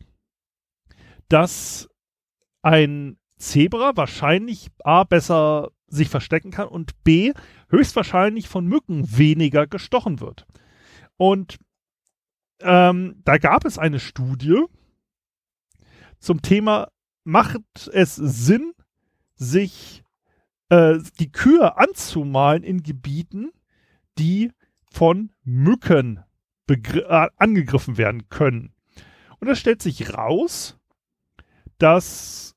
dass 1.29 1.89
ein 2.63 3.19
Zebra 3.39 3.97
wahrscheinlich 3.97 4.71
A 4.83 5.05
besser 5.05 5.71
sich 5.87 6.09
verstecken 6.09 6.51
kann 6.51 6.69
und 6.69 7.03
B 7.05 7.33
höchstwahrscheinlich 7.69 8.49
von 8.49 8.67
Mücken 8.67 9.17
weniger 9.17 9.67
gestochen 9.67 10.21
wird. 10.21 10.47
Und 11.17 11.59
ähm, 12.61 13.21
da 13.25 13.39
gab 13.39 13.65
es 13.65 13.79
eine 13.79 14.01
Studie 14.01 14.65
zum 16.19 16.43
Thema, 16.43 16.89
macht 17.25 17.89
es 17.93 18.15
Sinn, 18.17 18.75
sich 19.35 20.05
äh, 20.69 20.99
die 21.19 21.33
Kühe 21.33 21.77
anzumalen 21.77 22.63
in 22.63 22.83
Gebieten, 22.83 23.51
die 24.19 24.53
von 24.91 25.33
Mücken 25.43 26.23
äh, 26.69 27.29
angegriffen 27.37 27.99
werden 27.99 28.29
können. 28.29 28.73
Und 29.41 29.49
es 29.49 29.59
stellt 29.59 29.83
sich 29.83 30.15
raus, 30.15 30.79
dass 31.79 32.55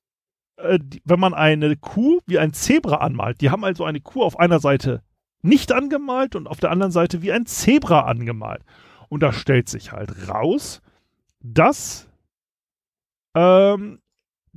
äh, 0.58 0.80
wenn 1.04 1.20
man 1.20 1.34
eine 1.34 1.76
Kuh 1.78 2.20
wie 2.26 2.40
ein 2.40 2.54
Zebra 2.54 2.98
anmalt, 2.98 3.42
die 3.42 3.50
haben 3.50 3.64
also 3.64 3.84
eine 3.86 4.02
Kuh 4.02 4.24
auf 4.24 4.40
einer 4.40 4.60
Seite 4.60 5.02
nicht 5.42 5.72
angemalt 5.72 6.36
und 6.36 6.48
auf 6.48 6.60
der 6.60 6.72
anderen 6.72 6.92
Seite 6.92 7.22
wie 7.22 7.32
ein 7.32 7.46
Zebra 7.46 8.02
angemalt. 8.02 8.64
Und 9.10 9.24
da 9.24 9.32
stellt 9.32 9.70
sich 9.70 9.92
halt 9.92 10.30
raus, 10.30 10.82
dass 11.40 12.10
ähm, 13.36 14.00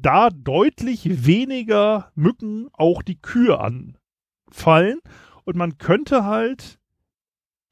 da 0.03 0.31
deutlich 0.31 1.27
weniger 1.27 2.11
Mücken 2.15 2.69
auch 2.73 3.03
die 3.03 3.21
Kühe 3.21 3.59
anfallen. 3.59 5.01
Und 5.45 5.57
man 5.57 5.79
könnte 5.79 6.25
halt, 6.25 6.79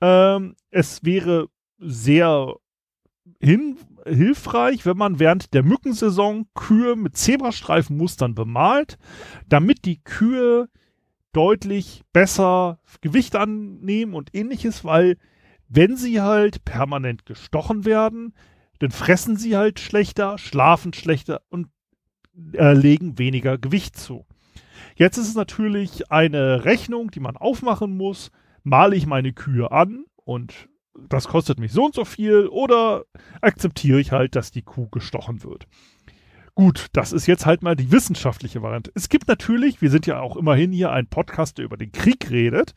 ähm, 0.01 0.57
es 0.71 1.05
wäre 1.05 1.49
sehr 1.79 2.55
hin, 3.41 3.77
hilfreich, 4.07 4.87
wenn 4.87 4.97
man 4.97 5.19
während 5.19 5.55
der 5.55 5.63
Mückensaison 5.63 6.47
Kühe 6.55 6.97
mit 6.97 7.17
Zebrastreifenmustern 7.17 8.35
bemalt, 8.35 8.99
damit 9.49 9.85
die 9.85 10.03
Kühe 10.03 10.69
deutlich 11.33 12.03
besser 12.13 12.81
Gewicht 13.01 13.37
annehmen 13.37 14.15
und 14.15 14.35
ähnliches, 14.35 14.85
weil 14.85 15.19
wenn 15.69 15.97
sie 15.97 16.21
halt 16.21 16.65
permanent 16.65 17.27
gestochen 17.27 17.85
werden, 17.85 18.35
dann 18.79 18.91
fressen 18.91 19.37
sie 19.37 19.57
halt 19.57 19.81
schlechter, 19.81 20.39
schlafen 20.39 20.95
schlechter 20.95 21.43
und 21.51 21.69
äh, 22.53 22.73
legen 22.73 23.19
weniger 23.19 23.59
Gewicht 23.59 23.97
zu. 23.97 24.27
Jetzt 24.97 25.17
ist 25.17 25.29
es 25.29 25.35
natürlich 25.35 26.11
eine 26.11 26.65
Rechnung, 26.65 27.11
die 27.11 27.21
man 27.21 27.37
aufmachen 27.37 27.97
muss. 27.97 28.31
Male 28.65 28.97
ich 28.97 29.07
meine 29.07 29.33
Kühe 29.33 29.71
an 29.71 30.05
und 30.25 30.69
das 31.09 31.29
kostet 31.29 31.61
mich 31.61 31.73
so 31.73 31.85
und 31.87 31.95
so 31.95 32.05
viel 32.05 32.49
oder 32.49 33.05
akzeptiere 33.41 34.01
ich 34.01 34.13
halt, 34.13 34.35
dass 34.35 34.51
die 34.51 34.63
Kuh 34.63 34.89
gestochen 34.89 35.45
wird. 35.45 35.67
Gut, 36.55 36.87
das 36.93 37.13
ist 37.13 37.27
jetzt 37.27 37.47
halt 37.47 37.63
mal 37.63 37.77
die 37.77 37.93
wissenschaftliche 37.93 38.63
Variante. 38.63 38.91
Es 38.97 39.09
gibt 39.09 39.29
natürlich, 39.29 39.81
wir 39.81 39.91
sind 39.91 40.07
ja 40.07 40.19
auch 40.19 40.37
immerhin 40.37 40.73
hier 40.73 40.91
ein 40.91 41.07
Podcast, 41.07 41.59
der 41.59 41.65
über 41.65 41.77
den 41.77 41.93
Krieg 41.93 42.31
redet, 42.31 42.75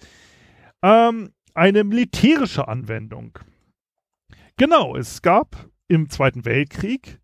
ähm, 0.83 1.31
eine 1.55 1.83
militärische 1.83 2.67
Anwendung. 2.67 3.39
Genau, 4.57 4.95
es 4.95 5.23
gab 5.23 5.67
im 5.87 6.09
Zweiten 6.09 6.45
Weltkrieg 6.45 7.20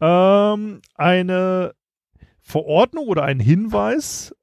ähm, 0.00 0.80
eine 0.94 1.74
Verordnung 2.40 3.06
oder 3.06 3.24
einen 3.24 3.40
Hinweis, 3.40 4.34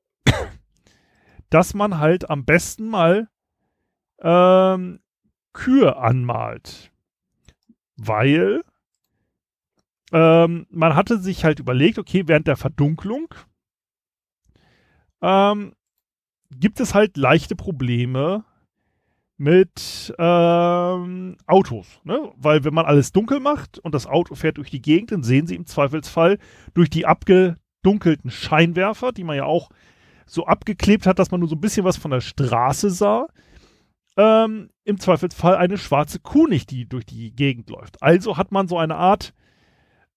dass 1.50 1.74
man 1.74 2.00
halt 2.00 2.30
am 2.30 2.46
besten 2.46 2.88
mal 2.88 3.30
ähm, 4.20 5.00
Kühe 5.54 5.98
anmalt. 5.98 6.92
Weil 7.98 8.64
ähm, 10.12 10.68
man 10.70 10.96
hatte 10.96 11.18
sich 11.18 11.44
halt 11.46 11.60
überlegt, 11.60 11.98
okay, 11.98 12.24
während 12.28 12.48
der 12.48 12.58
Verdunklung 12.58 13.34
ähm, 15.22 15.74
gibt 16.52 16.80
es 16.80 16.94
halt 16.94 17.18
leichte 17.18 17.56
Probleme 17.56 18.46
mit 19.38 20.14
ähm, 20.18 21.38
Autos. 21.46 22.00
Ne? 22.04 22.32
Weil 22.38 22.64
wenn 22.64 22.74
man 22.74 22.86
alles 22.86 23.12
dunkel 23.12 23.40
macht 23.40 23.80
und 23.80 23.94
das 23.94 24.08
Auto 24.08 24.36
fährt 24.36 24.58
durch 24.58 24.70
die 24.70 24.82
Gegend, 24.82 25.12
dann 25.12 25.24
sehen 25.24 25.48
sie 25.48 25.56
im 25.56 25.66
Zweifelsfall 25.66 26.38
durch 26.74 26.90
die 26.90 27.06
abgedunkelten 27.06 28.32
Scheinwerfer, 28.32 29.12
die 29.12 29.24
man 29.24 29.36
ja 29.36 29.46
auch 29.46 29.70
so 30.26 30.46
abgeklebt 30.46 31.06
hat, 31.06 31.20
dass 31.20 31.32
man 31.32 31.42
nur 31.42 31.50
so 31.50 31.56
ein 31.56 31.62
bisschen 31.62 31.86
was 31.86 31.98
von 31.98 32.12
der 32.12 32.22
Straße 32.22 32.90
sah, 32.90 33.28
ähm, 34.18 34.70
im 34.86 35.00
Zweifelsfall 35.00 35.56
eine 35.56 35.78
schwarze 35.78 36.20
Kuh 36.20 36.48
nicht, 36.48 36.72
die 36.72 36.88
durch 36.88 37.06
die 37.06 37.36
Gegend 37.36 37.70
läuft. 37.70 38.02
Also 38.02 38.38
hat 38.38 38.52
man 38.52 38.68
so 38.68 38.78
eine 38.78 38.96
Art 38.96 39.34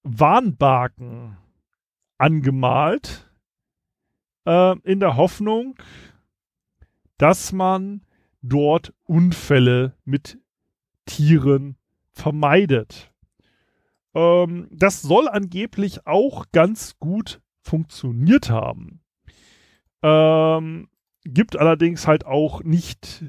Warnbaken 0.05 1.37
angemalt, 2.17 3.29
äh, 4.47 4.79
in 4.81 5.01
der 5.01 5.17
Hoffnung, 5.17 5.75
dass 7.19 7.53
man 7.53 8.03
dort 8.43 8.93
Unfälle 9.05 9.97
mit 10.05 10.39
Tieren 11.07 11.77
vermeidet. 12.13 13.13
Ähm, 14.15 14.69
das 14.71 15.03
soll 15.03 15.29
angeblich 15.29 16.07
auch 16.07 16.47
ganz 16.53 16.99
gut 16.99 17.41
funktioniert 17.63 18.51
haben. 18.51 19.01
Ähm, 20.03 20.89
gibt 21.25 21.59
allerdings 21.59 22.07
halt 22.07 22.25
auch 22.27 22.63
nicht 22.63 23.25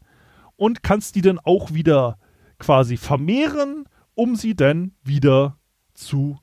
und 0.57 0.83
kannst 0.83 1.14
die 1.14 1.23
dann 1.23 1.38
auch 1.38 1.73
wieder 1.73 2.18
quasi 2.59 2.97
vermehren, 2.97 3.85
um 4.14 4.37
sie 4.37 4.55
dann 4.55 4.92
wieder 5.03 5.59
zu 5.95 6.38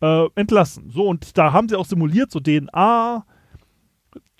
äh, 0.00 0.26
entlassen. 0.34 0.90
So, 0.90 1.06
und 1.06 1.36
da 1.36 1.52
haben 1.52 1.68
sie 1.68 1.76
auch 1.76 1.86
simuliert, 1.86 2.30
so 2.30 2.40
DNA. 2.40 3.24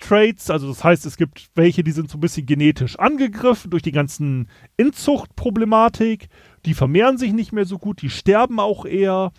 Traits, 0.03 0.51
also 0.51 0.69
das 0.69 0.83
heißt, 0.83 1.07
es 1.07 1.17
gibt 1.17 1.51
welche, 1.55 1.85
die 1.85 1.93
sind 1.93 2.11
so 2.11 2.19
ein 2.19 2.21
bisschen 2.21 2.45
genetisch 2.45 2.99
angegriffen 2.99 3.71
durch 3.71 3.83
die 3.83 3.93
ganzen 3.93 4.49
Inzuchtproblematik, 4.77 6.29
die 6.67 6.75
vermehren 6.75 7.19
sich 7.19 7.33
nicht 7.33 7.53
mehr 7.53 7.65
so 7.65 7.79
gut, 7.79 8.03
die 8.03 8.11
sterben 8.11 8.59
auch 8.59 8.85
eher. 8.85 9.33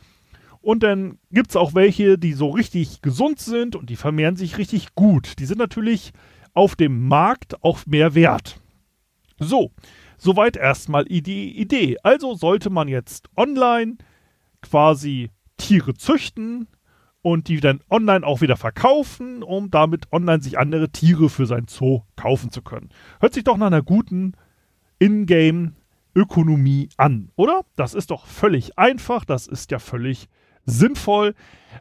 Und 0.61 0.81
dann 0.81 1.19
gibt 1.31 1.49
es 1.49 1.57
auch 1.57 1.75
welche, 1.75 2.17
die 2.17 2.31
so 2.31 2.49
richtig 2.49 3.01
gesund 3.01 3.39
sind 3.39 3.75
und 3.75 3.89
die 3.89 3.97
vermehren 3.97 4.37
sich 4.37 4.57
richtig 4.57 4.95
gut. 4.95 5.37
Die 5.39 5.45
sind 5.45 5.57
natürlich 5.57 6.13
auf 6.53 6.77
dem 6.77 7.07
Markt 7.07 7.61
auch 7.61 7.85
mehr 7.85 8.15
wert. 8.15 8.61
So, 9.39 9.71
soweit 10.17 10.55
erstmal 10.55 11.03
die 11.03 11.59
Idee. 11.59 11.97
Also 12.03 12.35
sollte 12.35 12.69
man 12.69 12.87
jetzt 12.87 13.27
online 13.35 13.97
quasi 14.61 15.29
Tiere 15.57 15.93
züchten 15.95 16.69
und 17.23 17.47
die 17.47 17.59
dann 17.61 17.79
online 17.89 18.27
auch 18.27 18.41
wieder 18.41 18.57
verkaufen, 18.57 19.41
um 19.41 19.71
damit 19.71 20.11
online 20.11 20.43
sich 20.43 20.59
andere 20.59 20.89
Tiere 20.89 21.29
für 21.29 21.47
sein 21.47 21.65
Zoo 21.67 22.01
kaufen 22.15 22.51
zu 22.51 22.61
können. 22.61 22.89
Hört 23.19 23.33
sich 23.33 23.45
doch 23.45 23.57
nach 23.57 23.67
einer 23.67 23.81
guten 23.81 24.33
Ingame-Ökonomie 24.99 26.89
an, 26.97 27.31
oder? 27.35 27.61
Das 27.77 27.93
ist 27.95 28.11
doch 28.11 28.27
völlig 28.27 28.77
einfach, 28.77 29.23
das 29.25 29.47
ist 29.47 29.71
ja 29.71 29.79
völlig 29.79 30.27
sinnvoll. 30.65 31.33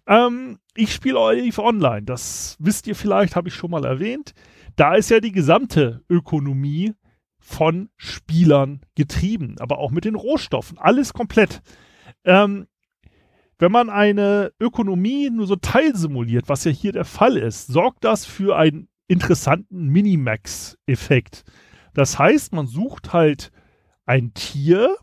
Ähm, 0.07 0.59
ich 0.75 0.95
spiele 0.95 1.19
Olive 1.19 1.63
Online, 1.63 2.03
das 2.03 2.57
wisst 2.61 2.87
ihr 2.87 2.95
vielleicht, 2.95 3.35
habe 3.35 3.49
ich 3.49 3.55
schon 3.55 3.73
mal 3.73 3.85
erwähnt. 3.85 4.35
Da 4.77 4.95
ist 4.95 5.11
ja 5.11 5.19
die 5.19 5.33
gesamte 5.33 6.03
Ökonomie 6.09 6.95
von 7.41 7.91
Spielern 7.97 8.81
getrieben, 8.95 9.57
aber 9.59 9.79
auch 9.79 9.91
mit 9.91 10.05
den 10.05 10.15
Rohstoffen, 10.15 10.79
alles 10.79 11.13
komplett. 11.13 11.63
Ähm, 12.25 12.69
wenn 13.63 13.71
man 13.71 13.91
eine 13.91 14.53
Ökonomie 14.59 15.31
nur 15.31 15.47
so 15.47 15.55
teilsimuliert, 15.55 16.49
was 16.49 16.65
ja 16.65 16.73
hier 16.73 16.91
der 16.91 17.05
Fall 17.05 17.37
ist, 17.37 17.69
sorgt 17.69 18.03
das 18.03 18.27
für 18.27 18.57
einen 18.57 18.89
interessanten 19.07 19.87
Minimax-Effekt. 19.87 21.45
Das 21.95 22.19
heißt, 22.19 22.53
man 22.55 22.67
sucht 22.67 23.13
halt 23.13 23.53
ein 24.05 24.35
Tier, 24.35 24.97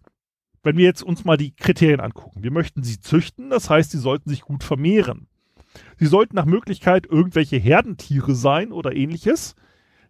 wenn 0.61 0.75
wir 0.75 0.83
jetzt 0.83 1.03
uns 1.03 1.23
mal 1.23 1.37
die 1.37 1.55
Kriterien 1.55 2.01
angucken. 2.01 2.43
Wir 2.43 2.51
möchten 2.51 2.83
sie 2.83 2.99
züchten, 2.99 3.49
das 3.49 3.69
heißt, 3.69 3.91
sie 3.91 3.97
sollten 3.97 4.29
sich 4.29 4.41
gut 4.41 4.65
vermehren. 4.65 5.29
Sie 5.97 6.07
sollten 6.07 6.35
nach 6.35 6.43
Möglichkeit 6.43 7.05
irgendwelche 7.05 7.55
Herdentiere 7.55 8.35
sein 8.35 8.73
oder 8.73 8.93
ähnliches 8.93 9.55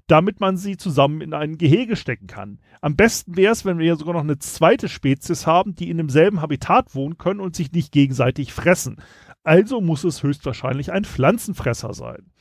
damit 0.10 0.40
man 0.40 0.58
sie 0.58 0.76
zusammen 0.76 1.22
in 1.22 1.36
ein 1.36 1.60
Gehege 1.60 1.96
stecken 1.96 2.26
kann. 2.26 2.60
Am 2.82 2.96
besten 2.96 3.38
wäre 3.38 3.54
es, 3.54 3.64
wenn 3.64 3.78
wir 3.78 3.96
sogar 3.96 4.16
noch 4.16 4.24
eine 4.24 4.40
zweite 4.40 4.90
Spezies 4.90 5.46
haben, 5.46 5.76
die 5.76 5.90
in 5.90 5.98
demselben 5.98 6.42
Habitat 6.42 6.96
wohnen 6.96 7.20
können 7.20 7.40
und 7.40 7.56
sich 7.56 7.72
nicht 7.72 7.92
gegenseitig 7.92 8.52
fressen. 8.52 8.98
Also 9.44 9.82
muss 9.82 10.04
es 10.04 10.24
höchstwahrscheinlich 10.24 10.92
ein 10.92 11.06
Pflanzenfresser 11.06 11.94
sein. 11.94 12.32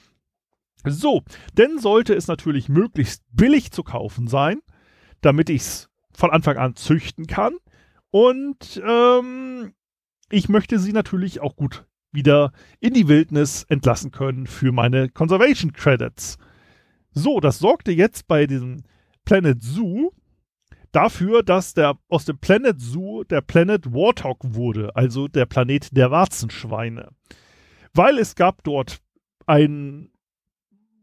So, 0.87 1.23
denn 1.53 1.79
sollte 1.79 2.15
es 2.15 2.27
natürlich 2.27 2.71
möglichst 2.71 3.23
billig 3.33 3.71
zu 3.71 3.83
kaufen 3.83 4.29
sein, 4.29 4.61
damit 5.21 5.51
ich 5.51 5.63
es 5.63 5.91
von 6.13 6.31
Anfang 6.31 6.57
an 6.57 6.75
züchten 6.75 7.27
kann. 7.27 7.55
Und 8.11 8.83
ähm, 8.83 9.75
ich 10.31 10.49
möchte 10.49 10.79
sie 10.79 10.93
natürlich 10.93 11.41
auch 11.41 11.55
gut 11.55 11.85
wieder 12.13 12.53
in 12.81 12.95
die 12.95 13.09
Wildnis 13.09 13.65
entlassen 13.65 14.11
können 14.11 14.47
für 14.47 14.73
meine 14.73 15.11
Conservation 15.11 15.75
Credits. 15.75 16.39
So, 17.19 17.41
das 17.41 17.59
sorgte 17.59 17.91
jetzt 17.91 18.29
bei 18.29 18.47
diesem 18.47 18.85
Planet 19.25 19.63
Zoo 19.63 20.11
dafür, 20.93 21.43
dass 21.43 21.75
der 21.75 21.99
aus 22.09 22.25
dem 22.25 22.39
Planet 22.39 22.81
Zoo 22.81 23.25
der 23.25 23.41
Planet 23.41 23.93
Warthog 23.93 24.39
wurde, 24.43 24.95
also 24.95 25.29
der 25.29 25.47
Planet 25.47 25.97
der 25.97 26.11
Warzenschweine. 26.11 27.11
Weil 27.93 28.19
es 28.19 28.37
gab 28.37 28.63
dort 28.63 28.99
ein 29.47 30.11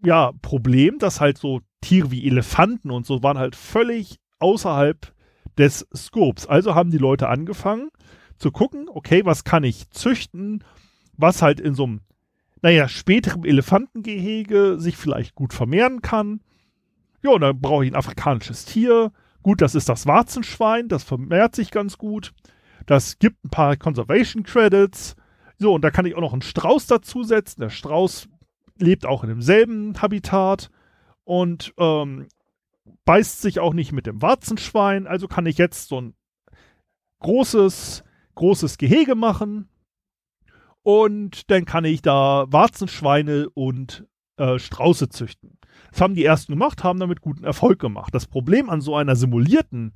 ja, 0.03 0.31
Problem, 0.41 0.99
dass 0.99 1.19
halt 1.19 1.37
so 1.37 1.61
Tiere 1.81 2.11
wie 2.11 2.25
Elefanten 2.25 2.91
und 2.91 3.05
so 3.05 3.21
waren 3.21 3.37
halt 3.37 3.55
völlig 3.55 4.17
außerhalb 4.39 5.13
des 5.57 5.87
Scopes. 5.95 6.47
Also 6.47 6.75
haben 6.75 6.91
die 6.91 6.97
Leute 6.97 7.27
angefangen 7.27 7.89
zu 8.37 8.51
gucken, 8.51 8.87
okay, 8.89 9.25
was 9.25 9.43
kann 9.43 9.63
ich 9.63 9.89
züchten, 9.89 10.63
was 11.17 11.41
halt 11.41 11.59
in 11.59 11.75
so 11.75 11.83
einem, 11.83 12.01
naja, 12.65 12.87
späteren 12.87 13.45
Elefantengehege 13.45 14.79
sich 14.79 14.97
vielleicht 14.97 15.35
gut 15.35 15.53
vermehren 15.53 16.01
kann. 16.01 16.41
Ja, 17.21 17.29
und 17.29 17.41
dann 17.41 17.61
brauche 17.61 17.85
ich 17.85 17.91
ein 17.91 17.95
afrikanisches 17.95 18.65
Tier. 18.65 19.11
Gut, 19.43 19.61
das 19.61 19.75
ist 19.75 19.87
das 19.87 20.07
Warzenschwein, 20.07 20.87
das 20.87 21.03
vermehrt 21.03 21.55
sich 21.55 21.69
ganz 21.69 21.99
gut. 21.99 22.33
Das 22.87 23.19
gibt 23.19 23.45
ein 23.45 23.51
paar 23.51 23.77
Conservation 23.77 24.41
Credits. 24.41 25.15
So, 25.59 25.75
und 25.75 25.83
da 25.83 25.91
kann 25.91 26.07
ich 26.07 26.15
auch 26.15 26.21
noch 26.21 26.33
einen 26.33 26.41
Strauß 26.41 26.87
dazusetzen. 26.87 27.61
Der 27.61 27.69
Strauß 27.69 28.29
lebt 28.79 29.05
auch 29.05 29.21
in 29.21 29.29
demselben 29.29 30.01
Habitat 30.01 30.71
und 31.23 31.71
ähm, 31.77 32.29
beißt 33.05 33.43
sich 33.43 33.59
auch 33.59 33.75
nicht 33.75 33.91
mit 33.91 34.07
dem 34.07 34.23
Warzenschwein. 34.23 35.05
Also 35.05 35.27
kann 35.27 35.45
ich 35.45 35.59
jetzt 35.59 35.89
so 35.89 36.01
ein 36.01 36.15
großes, 37.19 38.03
großes 38.33 38.79
Gehege 38.79 39.13
machen. 39.13 39.69
Und 40.85 41.49
dann 41.49 41.65
kann 41.65 41.83
ich 41.83 42.03
da 42.03 42.45
Warzenschweine 42.49 43.49
und 43.49 44.05
äh, 44.37 44.59
Strauße 44.59 45.09
züchten. 45.09 45.57
Das 45.89 45.99
haben 45.99 46.13
die 46.13 46.23
ersten 46.23 46.51
gemacht, 46.51 46.83
haben 46.83 46.99
damit 46.99 47.21
guten 47.21 47.43
Erfolg 47.43 47.79
gemacht. 47.79 48.13
Das 48.13 48.27
Problem 48.27 48.69
an 48.69 48.81
so 48.81 48.95
einer 48.95 49.15
simulierten 49.15 49.93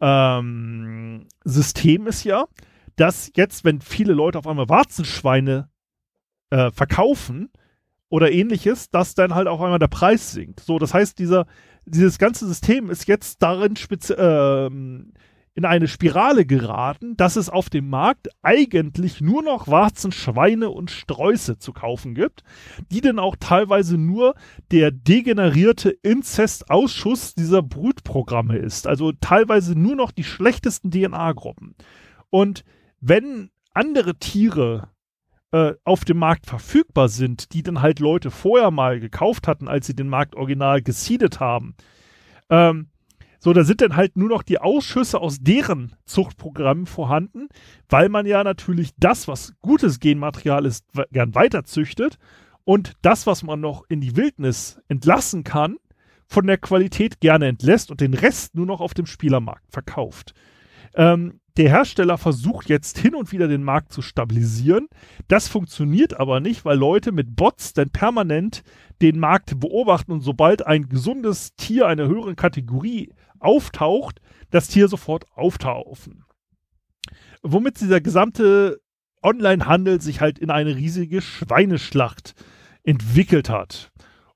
ähm, 0.00 1.28
System 1.44 2.08
ist 2.08 2.24
ja, 2.24 2.46
dass 2.96 3.30
jetzt, 3.36 3.64
wenn 3.64 3.80
viele 3.80 4.12
Leute 4.12 4.40
auf 4.40 4.48
einmal 4.48 4.68
Warzenschweine 4.68 5.70
äh, 6.50 6.72
verkaufen 6.72 7.52
oder 8.08 8.32
ähnliches, 8.32 8.90
dass 8.90 9.14
dann 9.14 9.36
halt 9.36 9.46
auf 9.46 9.60
einmal 9.60 9.78
der 9.78 9.86
Preis 9.86 10.32
sinkt. 10.32 10.58
So, 10.58 10.80
das 10.80 10.94
heißt, 10.94 11.16
dieser, 11.20 11.46
dieses 11.86 12.18
ganze 12.18 12.44
System 12.44 12.90
ist 12.90 13.06
jetzt 13.06 13.40
darin 13.40 13.74
ähm, 14.18 15.12
in 15.58 15.64
eine 15.64 15.88
Spirale 15.88 16.46
geraten, 16.46 17.16
dass 17.16 17.34
es 17.34 17.50
auf 17.50 17.68
dem 17.68 17.90
Markt 17.90 18.28
eigentlich 18.42 19.20
nur 19.20 19.42
noch 19.42 19.66
Warzen, 19.66 20.12
Schweine 20.12 20.70
und 20.70 20.88
Sträuße 20.88 21.58
zu 21.58 21.72
kaufen 21.72 22.14
gibt, 22.14 22.44
die 22.92 23.00
dann 23.00 23.18
auch 23.18 23.34
teilweise 23.34 23.98
nur 23.98 24.36
der 24.70 24.92
degenerierte 24.92 25.90
Inzestausschuss 25.90 27.34
dieser 27.34 27.62
Brutprogramme 27.62 28.56
ist. 28.56 28.86
Also 28.86 29.10
teilweise 29.10 29.76
nur 29.76 29.96
noch 29.96 30.12
die 30.12 30.22
schlechtesten 30.22 30.92
DNA-Gruppen. 30.92 31.74
Und 32.30 32.62
wenn 33.00 33.50
andere 33.74 34.14
Tiere 34.14 34.90
äh, 35.50 35.72
auf 35.82 36.04
dem 36.04 36.18
Markt 36.18 36.46
verfügbar 36.46 37.08
sind, 37.08 37.52
die 37.52 37.64
dann 37.64 37.82
halt 37.82 37.98
Leute 37.98 38.30
vorher 38.30 38.70
mal 38.70 39.00
gekauft 39.00 39.48
hatten, 39.48 39.66
als 39.66 39.88
sie 39.88 39.96
den 39.96 40.08
Markt 40.08 40.36
original 40.36 40.82
gesiedet 40.82 41.40
haben, 41.40 41.74
ähm, 42.48 42.90
so, 43.38 43.52
da 43.52 43.62
sind 43.62 43.80
dann 43.80 43.96
halt 43.96 44.16
nur 44.16 44.28
noch 44.28 44.42
die 44.42 44.58
Ausschüsse 44.58 45.20
aus 45.20 45.38
deren 45.40 45.94
Zuchtprogrammen 46.04 46.86
vorhanden, 46.86 47.48
weil 47.88 48.08
man 48.08 48.26
ja 48.26 48.42
natürlich 48.42 48.90
das, 48.98 49.28
was 49.28 49.54
gutes 49.60 50.00
Genmaterial 50.00 50.66
ist, 50.66 50.84
gern 51.12 51.34
weiter 51.34 51.64
züchtet 51.64 52.18
und 52.64 52.94
das, 53.02 53.26
was 53.26 53.42
man 53.42 53.60
noch 53.60 53.84
in 53.88 54.00
die 54.00 54.16
Wildnis 54.16 54.80
entlassen 54.88 55.44
kann, 55.44 55.76
von 56.26 56.46
der 56.46 56.58
Qualität 56.58 57.20
gerne 57.20 57.46
entlässt 57.46 57.90
und 57.90 58.00
den 58.00 58.12
Rest 58.12 58.54
nur 58.54 58.66
noch 58.66 58.80
auf 58.80 58.92
dem 58.92 59.06
Spielermarkt 59.06 59.70
verkauft. 59.70 60.34
Ähm, 60.94 61.40
der 61.58 61.70
Hersteller 61.70 62.18
versucht 62.18 62.68
jetzt 62.68 62.98
hin 62.98 63.16
und 63.16 63.32
wieder 63.32 63.48
den 63.48 63.64
Markt 63.64 63.92
zu 63.92 64.00
stabilisieren. 64.00 64.86
Das 65.26 65.48
funktioniert 65.48 66.18
aber 66.18 66.38
nicht, 66.38 66.64
weil 66.64 66.78
Leute 66.78 67.10
mit 67.10 67.34
Bots 67.34 67.72
dann 67.72 67.90
permanent 67.90 68.62
den 69.02 69.18
Markt 69.18 69.58
beobachten 69.58 70.12
und 70.12 70.20
sobald 70.20 70.66
ein 70.66 70.88
gesundes 70.88 71.56
Tier 71.56 71.88
einer 71.88 72.06
höheren 72.06 72.36
Kategorie 72.36 73.12
auftaucht, 73.40 74.20
das 74.50 74.68
Tier 74.68 74.86
sofort 74.86 75.26
auftaufen. 75.34 76.24
Womit 77.42 77.80
dieser 77.80 78.00
gesamte 78.00 78.80
Online-Handel 79.22 80.00
sich 80.00 80.20
halt 80.20 80.38
in 80.38 80.50
eine 80.50 80.76
riesige 80.76 81.20
Schweineschlacht 81.20 82.34
entwickelt 82.84 83.50
hat. 83.50 83.90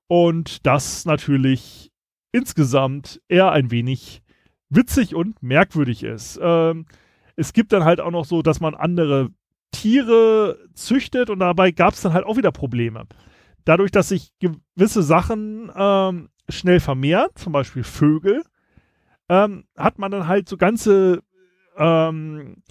Und 0.09 0.67
das 0.67 1.05
natürlich 1.05 1.93
insgesamt 2.33 3.21
eher 3.29 3.53
ein 3.53 3.71
wenig 3.71 4.23
witzig 4.71 5.15
und 5.15 5.41
merkwürdig 5.41 6.03
ist. 6.03 6.41
Ähm, 6.43 6.87
es 7.43 7.53
gibt 7.53 7.73
dann 7.73 7.85
halt 7.85 8.01
auch 8.01 8.13
noch 8.13 8.25
so, 8.25 8.41
dass 8.41 8.61
man 8.61 8.75
andere 8.75 9.31
Tiere 9.73 10.59
züchtet 10.75 11.29
und 11.29 11.41
dabei 11.41 11.73
gab 11.73 11.95
es 11.95 12.01
dann 12.01 12.13
halt 12.13 12.25
auch 12.25 12.37
wieder 12.37 12.53
Probleme. 12.53 13.07
Dadurch, 13.65 13.91
dass 13.91 14.09
sich 14.09 14.33
gewisse 14.39 15.03
Sachen 15.03 15.71
ähm, 15.75 16.29
schnell 16.49 16.79
vermehren, 16.79 17.31
zum 17.35 17.53
Beispiel 17.53 17.83
Vögel, 17.83 18.45
ähm, 19.29 19.65
hat 19.77 19.99
man 19.99 20.13
dann 20.13 20.29
halt 20.29 20.49
so 20.49 20.57
ganze 20.57 21.23
ähm, 21.77 22.63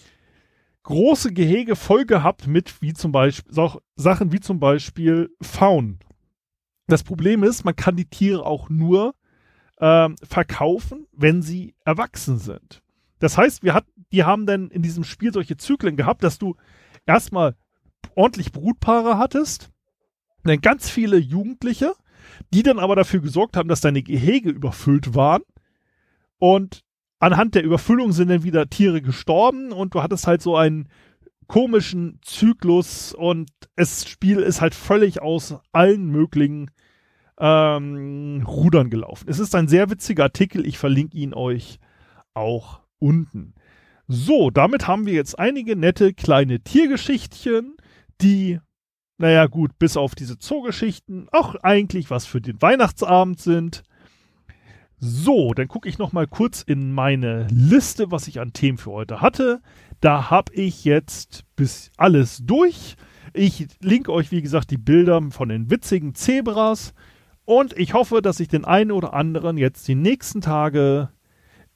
große 0.83 1.33
Gehege 1.33 1.75
voll 1.75 2.05
gehabt 2.05 2.47
mit 2.47 2.81
wie 2.81 2.93
zum 2.93 3.11
Beispiel 3.11 3.53
so, 3.53 3.81
Sachen 3.95 4.31
wie 4.31 4.39
zum 4.39 4.59
Beispiel 4.59 5.35
Faun. 5.41 5.99
Das 6.87 7.03
Problem 7.03 7.43
ist, 7.43 7.65
man 7.65 7.75
kann 7.75 7.95
die 7.95 8.09
Tiere 8.09 8.45
auch 8.45 8.69
nur 8.69 9.15
ähm, 9.79 10.15
verkaufen, 10.23 11.07
wenn 11.11 11.41
sie 11.41 11.75
erwachsen 11.83 12.37
sind. 12.37 12.80
Das 13.21 13.37
heißt, 13.37 13.63
wir 13.63 13.73
hat, 13.73 13.85
die 14.11 14.23
haben 14.23 14.45
dann 14.45 14.69
in 14.69 14.81
diesem 14.81 15.03
Spiel 15.03 15.31
solche 15.31 15.55
Zyklen 15.55 15.95
gehabt, 15.95 16.23
dass 16.23 16.39
du 16.39 16.55
erstmal 17.05 17.55
ordentlich 18.15 18.51
Brutpaare 18.51 19.17
hattest, 19.17 19.69
dann 20.43 20.59
ganz 20.59 20.89
viele 20.89 21.17
Jugendliche, 21.17 21.93
die 22.53 22.63
dann 22.63 22.79
aber 22.79 22.95
dafür 22.95 23.21
gesorgt 23.21 23.55
haben, 23.55 23.69
dass 23.69 23.81
deine 23.81 24.01
Gehege 24.01 24.49
überfüllt 24.49 25.13
waren 25.13 25.43
und 26.39 26.81
anhand 27.19 27.53
der 27.53 27.63
Überfüllung 27.63 28.11
sind 28.11 28.29
dann 28.29 28.43
wieder 28.43 28.69
Tiere 28.69 29.01
gestorben 29.03 29.71
und 29.71 29.93
du 29.93 30.01
hattest 30.01 30.25
halt 30.25 30.41
so 30.41 30.57
einen 30.57 30.89
komischen 31.47 32.19
Zyklus 32.23 33.13
und 33.13 33.51
das 33.75 34.09
Spiel 34.09 34.39
ist 34.39 34.61
halt 34.61 34.73
völlig 34.73 35.21
aus 35.21 35.55
allen 35.71 36.07
möglichen 36.07 36.71
ähm, 37.37 38.43
Rudern 38.47 38.89
gelaufen. 38.89 39.27
Es 39.29 39.37
ist 39.37 39.53
ein 39.53 39.67
sehr 39.67 39.91
witziger 39.91 40.23
Artikel, 40.23 40.65
ich 40.65 40.79
verlinke 40.79 41.17
ihn 41.17 41.35
euch 41.35 41.79
auch 42.33 42.81
unten. 43.01 43.53
So, 44.07 44.49
damit 44.49 44.87
haben 44.87 45.05
wir 45.05 45.13
jetzt 45.13 45.39
einige 45.39 45.75
nette 45.75 46.13
kleine 46.13 46.59
Tiergeschichtchen, 46.59 47.77
die, 48.21 48.59
naja 49.17 49.47
gut, 49.47 49.79
bis 49.79 49.97
auf 49.97 50.15
diese 50.15 50.37
Zoogeschichten 50.37 51.27
auch 51.31 51.55
eigentlich 51.55 52.09
was 52.09 52.25
für 52.25 52.41
den 52.41 52.61
Weihnachtsabend 52.61 53.39
sind. 53.39 53.83
So, 54.99 55.53
dann 55.53 55.67
gucke 55.67 55.89
ich 55.89 55.97
noch 55.97 56.13
mal 56.13 56.27
kurz 56.27 56.61
in 56.61 56.91
meine 56.91 57.47
Liste, 57.49 58.11
was 58.11 58.27
ich 58.27 58.39
an 58.39 58.53
Themen 58.53 58.77
für 58.77 58.91
heute 58.91 59.21
hatte. 59.21 59.61
Da 59.99 60.29
habe 60.29 60.53
ich 60.53 60.83
jetzt 60.83 61.43
bis 61.55 61.89
alles 61.97 62.41
durch. 62.43 62.97
Ich 63.33 63.67
linke 63.79 64.11
euch, 64.11 64.31
wie 64.31 64.41
gesagt, 64.41 64.71
die 64.71 64.77
Bilder 64.77 65.21
von 65.31 65.49
den 65.49 65.71
witzigen 65.71 66.13
Zebras. 66.15 66.93
Und 67.45 67.77
ich 67.77 67.93
hoffe, 67.93 68.21
dass 68.21 68.39
ich 68.39 68.47
den 68.47 68.65
einen 68.65 68.91
oder 68.91 69.13
anderen 69.13 69.57
jetzt 69.57 69.87
die 69.87 69.95
nächsten 69.95 70.41
Tage 70.41 71.09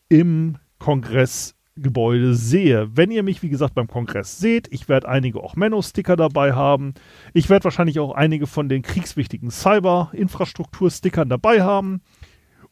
im 0.10 0.58
Kongressgebäude 0.86 2.36
sehe. 2.36 2.96
Wenn 2.96 3.10
ihr 3.10 3.24
mich, 3.24 3.42
wie 3.42 3.50
gesagt, 3.50 3.74
beim 3.74 3.88
Kongress 3.88 4.38
seht, 4.38 4.72
ich 4.72 4.88
werde 4.88 5.10
einige 5.10 5.40
auch 5.42 5.56
Menno-Sticker 5.56 6.16
dabei 6.16 6.54
haben. 6.54 6.94
Ich 7.34 7.50
werde 7.50 7.64
wahrscheinlich 7.64 8.00
auch 8.00 8.14
einige 8.14 8.46
von 8.46 8.70
den 8.70 8.84
kriegswichtigen 8.84 9.50
Cyber-Infrastruktur-Stickern 9.50 11.28
dabei 11.28 11.64
haben. 11.64 12.04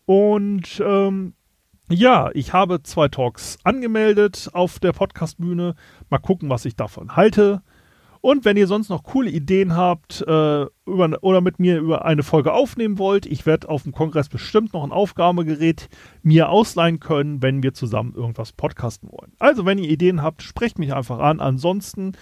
Und 0.05 0.79
ähm, 0.85 1.33
ja, 1.89 2.29
ich 2.35 2.53
habe 2.53 2.83
zwei 2.83 3.07
Talks 3.07 3.57
angemeldet 3.63 4.51
auf 4.53 4.77
der 4.77 4.91
Podcastbühne. 4.91 5.73
Mal 6.11 6.19
gucken, 6.19 6.51
was 6.51 6.65
ich 6.65 6.75
davon 6.75 7.15
halte. 7.15 7.63
Und 8.25 8.45
wenn 8.45 8.55
ihr 8.55 8.67
sonst 8.67 8.87
noch 8.87 9.03
coole 9.03 9.29
Ideen 9.29 9.75
habt 9.75 10.21
äh, 10.25 10.65
über, 10.85 11.17
oder 11.23 11.41
mit 11.41 11.59
mir 11.59 11.79
über 11.79 12.05
eine 12.05 12.23
Folge 12.23 12.53
aufnehmen 12.53 12.97
wollt, 12.97 13.25
ich 13.25 13.45
werde 13.45 13.67
auf 13.67 13.83
dem 13.83 13.91
Kongress 13.91 14.29
bestimmt 14.29 14.71
noch 14.71 14.85
ein 14.85 14.93
Aufgabegerät 14.93 15.89
mir 16.21 16.47
ausleihen 16.47 17.01
können, 17.01 17.41
wenn 17.41 17.63
wir 17.63 17.73
zusammen 17.73 18.13
irgendwas 18.15 18.53
podcasten 18.53 19.11
wollen. 19.11 19.33
Also, 19.39 19.65
wenn 19.65 19.77
ihr 19.77 19.89
Ideen 19.89 20.21
habt, 20.21 20.41
sprecht 20.41 20.79
mich 20.79 20.93
einfach 20.93 21.19
an. 21.19 21.41
Ansonsten 21.41 22.13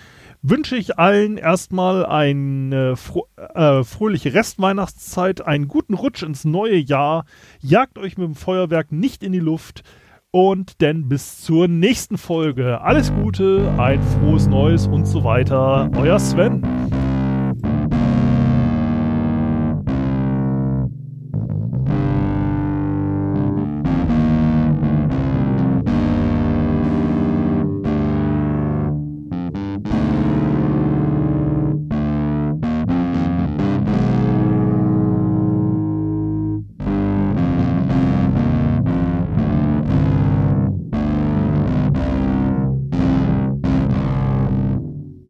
wünsche 0.42 0.76
ich 0.76 0.98
allen 0.98 1.38
erstmal 1.38 2.04
eine 2.04 2.96
fro 2.96 3.28
äh, 3.38 3.84
fröhliche 3.84 4.34
Restweihnachtszeit, 4.34 5.46
einen 5.46 5.68
guten 5.68 5.94
Rutsch 5.94 6.24
ins 6.24 6.46
neue 6.46 6.78
Jahr. 6.78 7.26
Jagt 7.60 8.00
euch 8.00 8.18
mit 8.18 8.26
dem 8.26 8.36
Feuerwerk 8.36 8.92
nicht 8.92 9.22
in 9.22 9.34
die 9.34 9.40
Luft. 9.40 9.84
Und 10.34 10.82
dann 10.82 11.10
bis 11.10 11.41
zur 11.41 11.67
nächsten 11.67 12.17
Folge. 12.17 12.80
Alles 12.80 13.13
Gute, 13.13 13.70
ein 13.78 14.02
frohes 14.02 14.48
Neues 14.48 14.88
und 14.88 15.06
so 15.06 15.26
weiter. 15.26 15.91
Euer 15.98 16.20
Sven. 16.20 16.62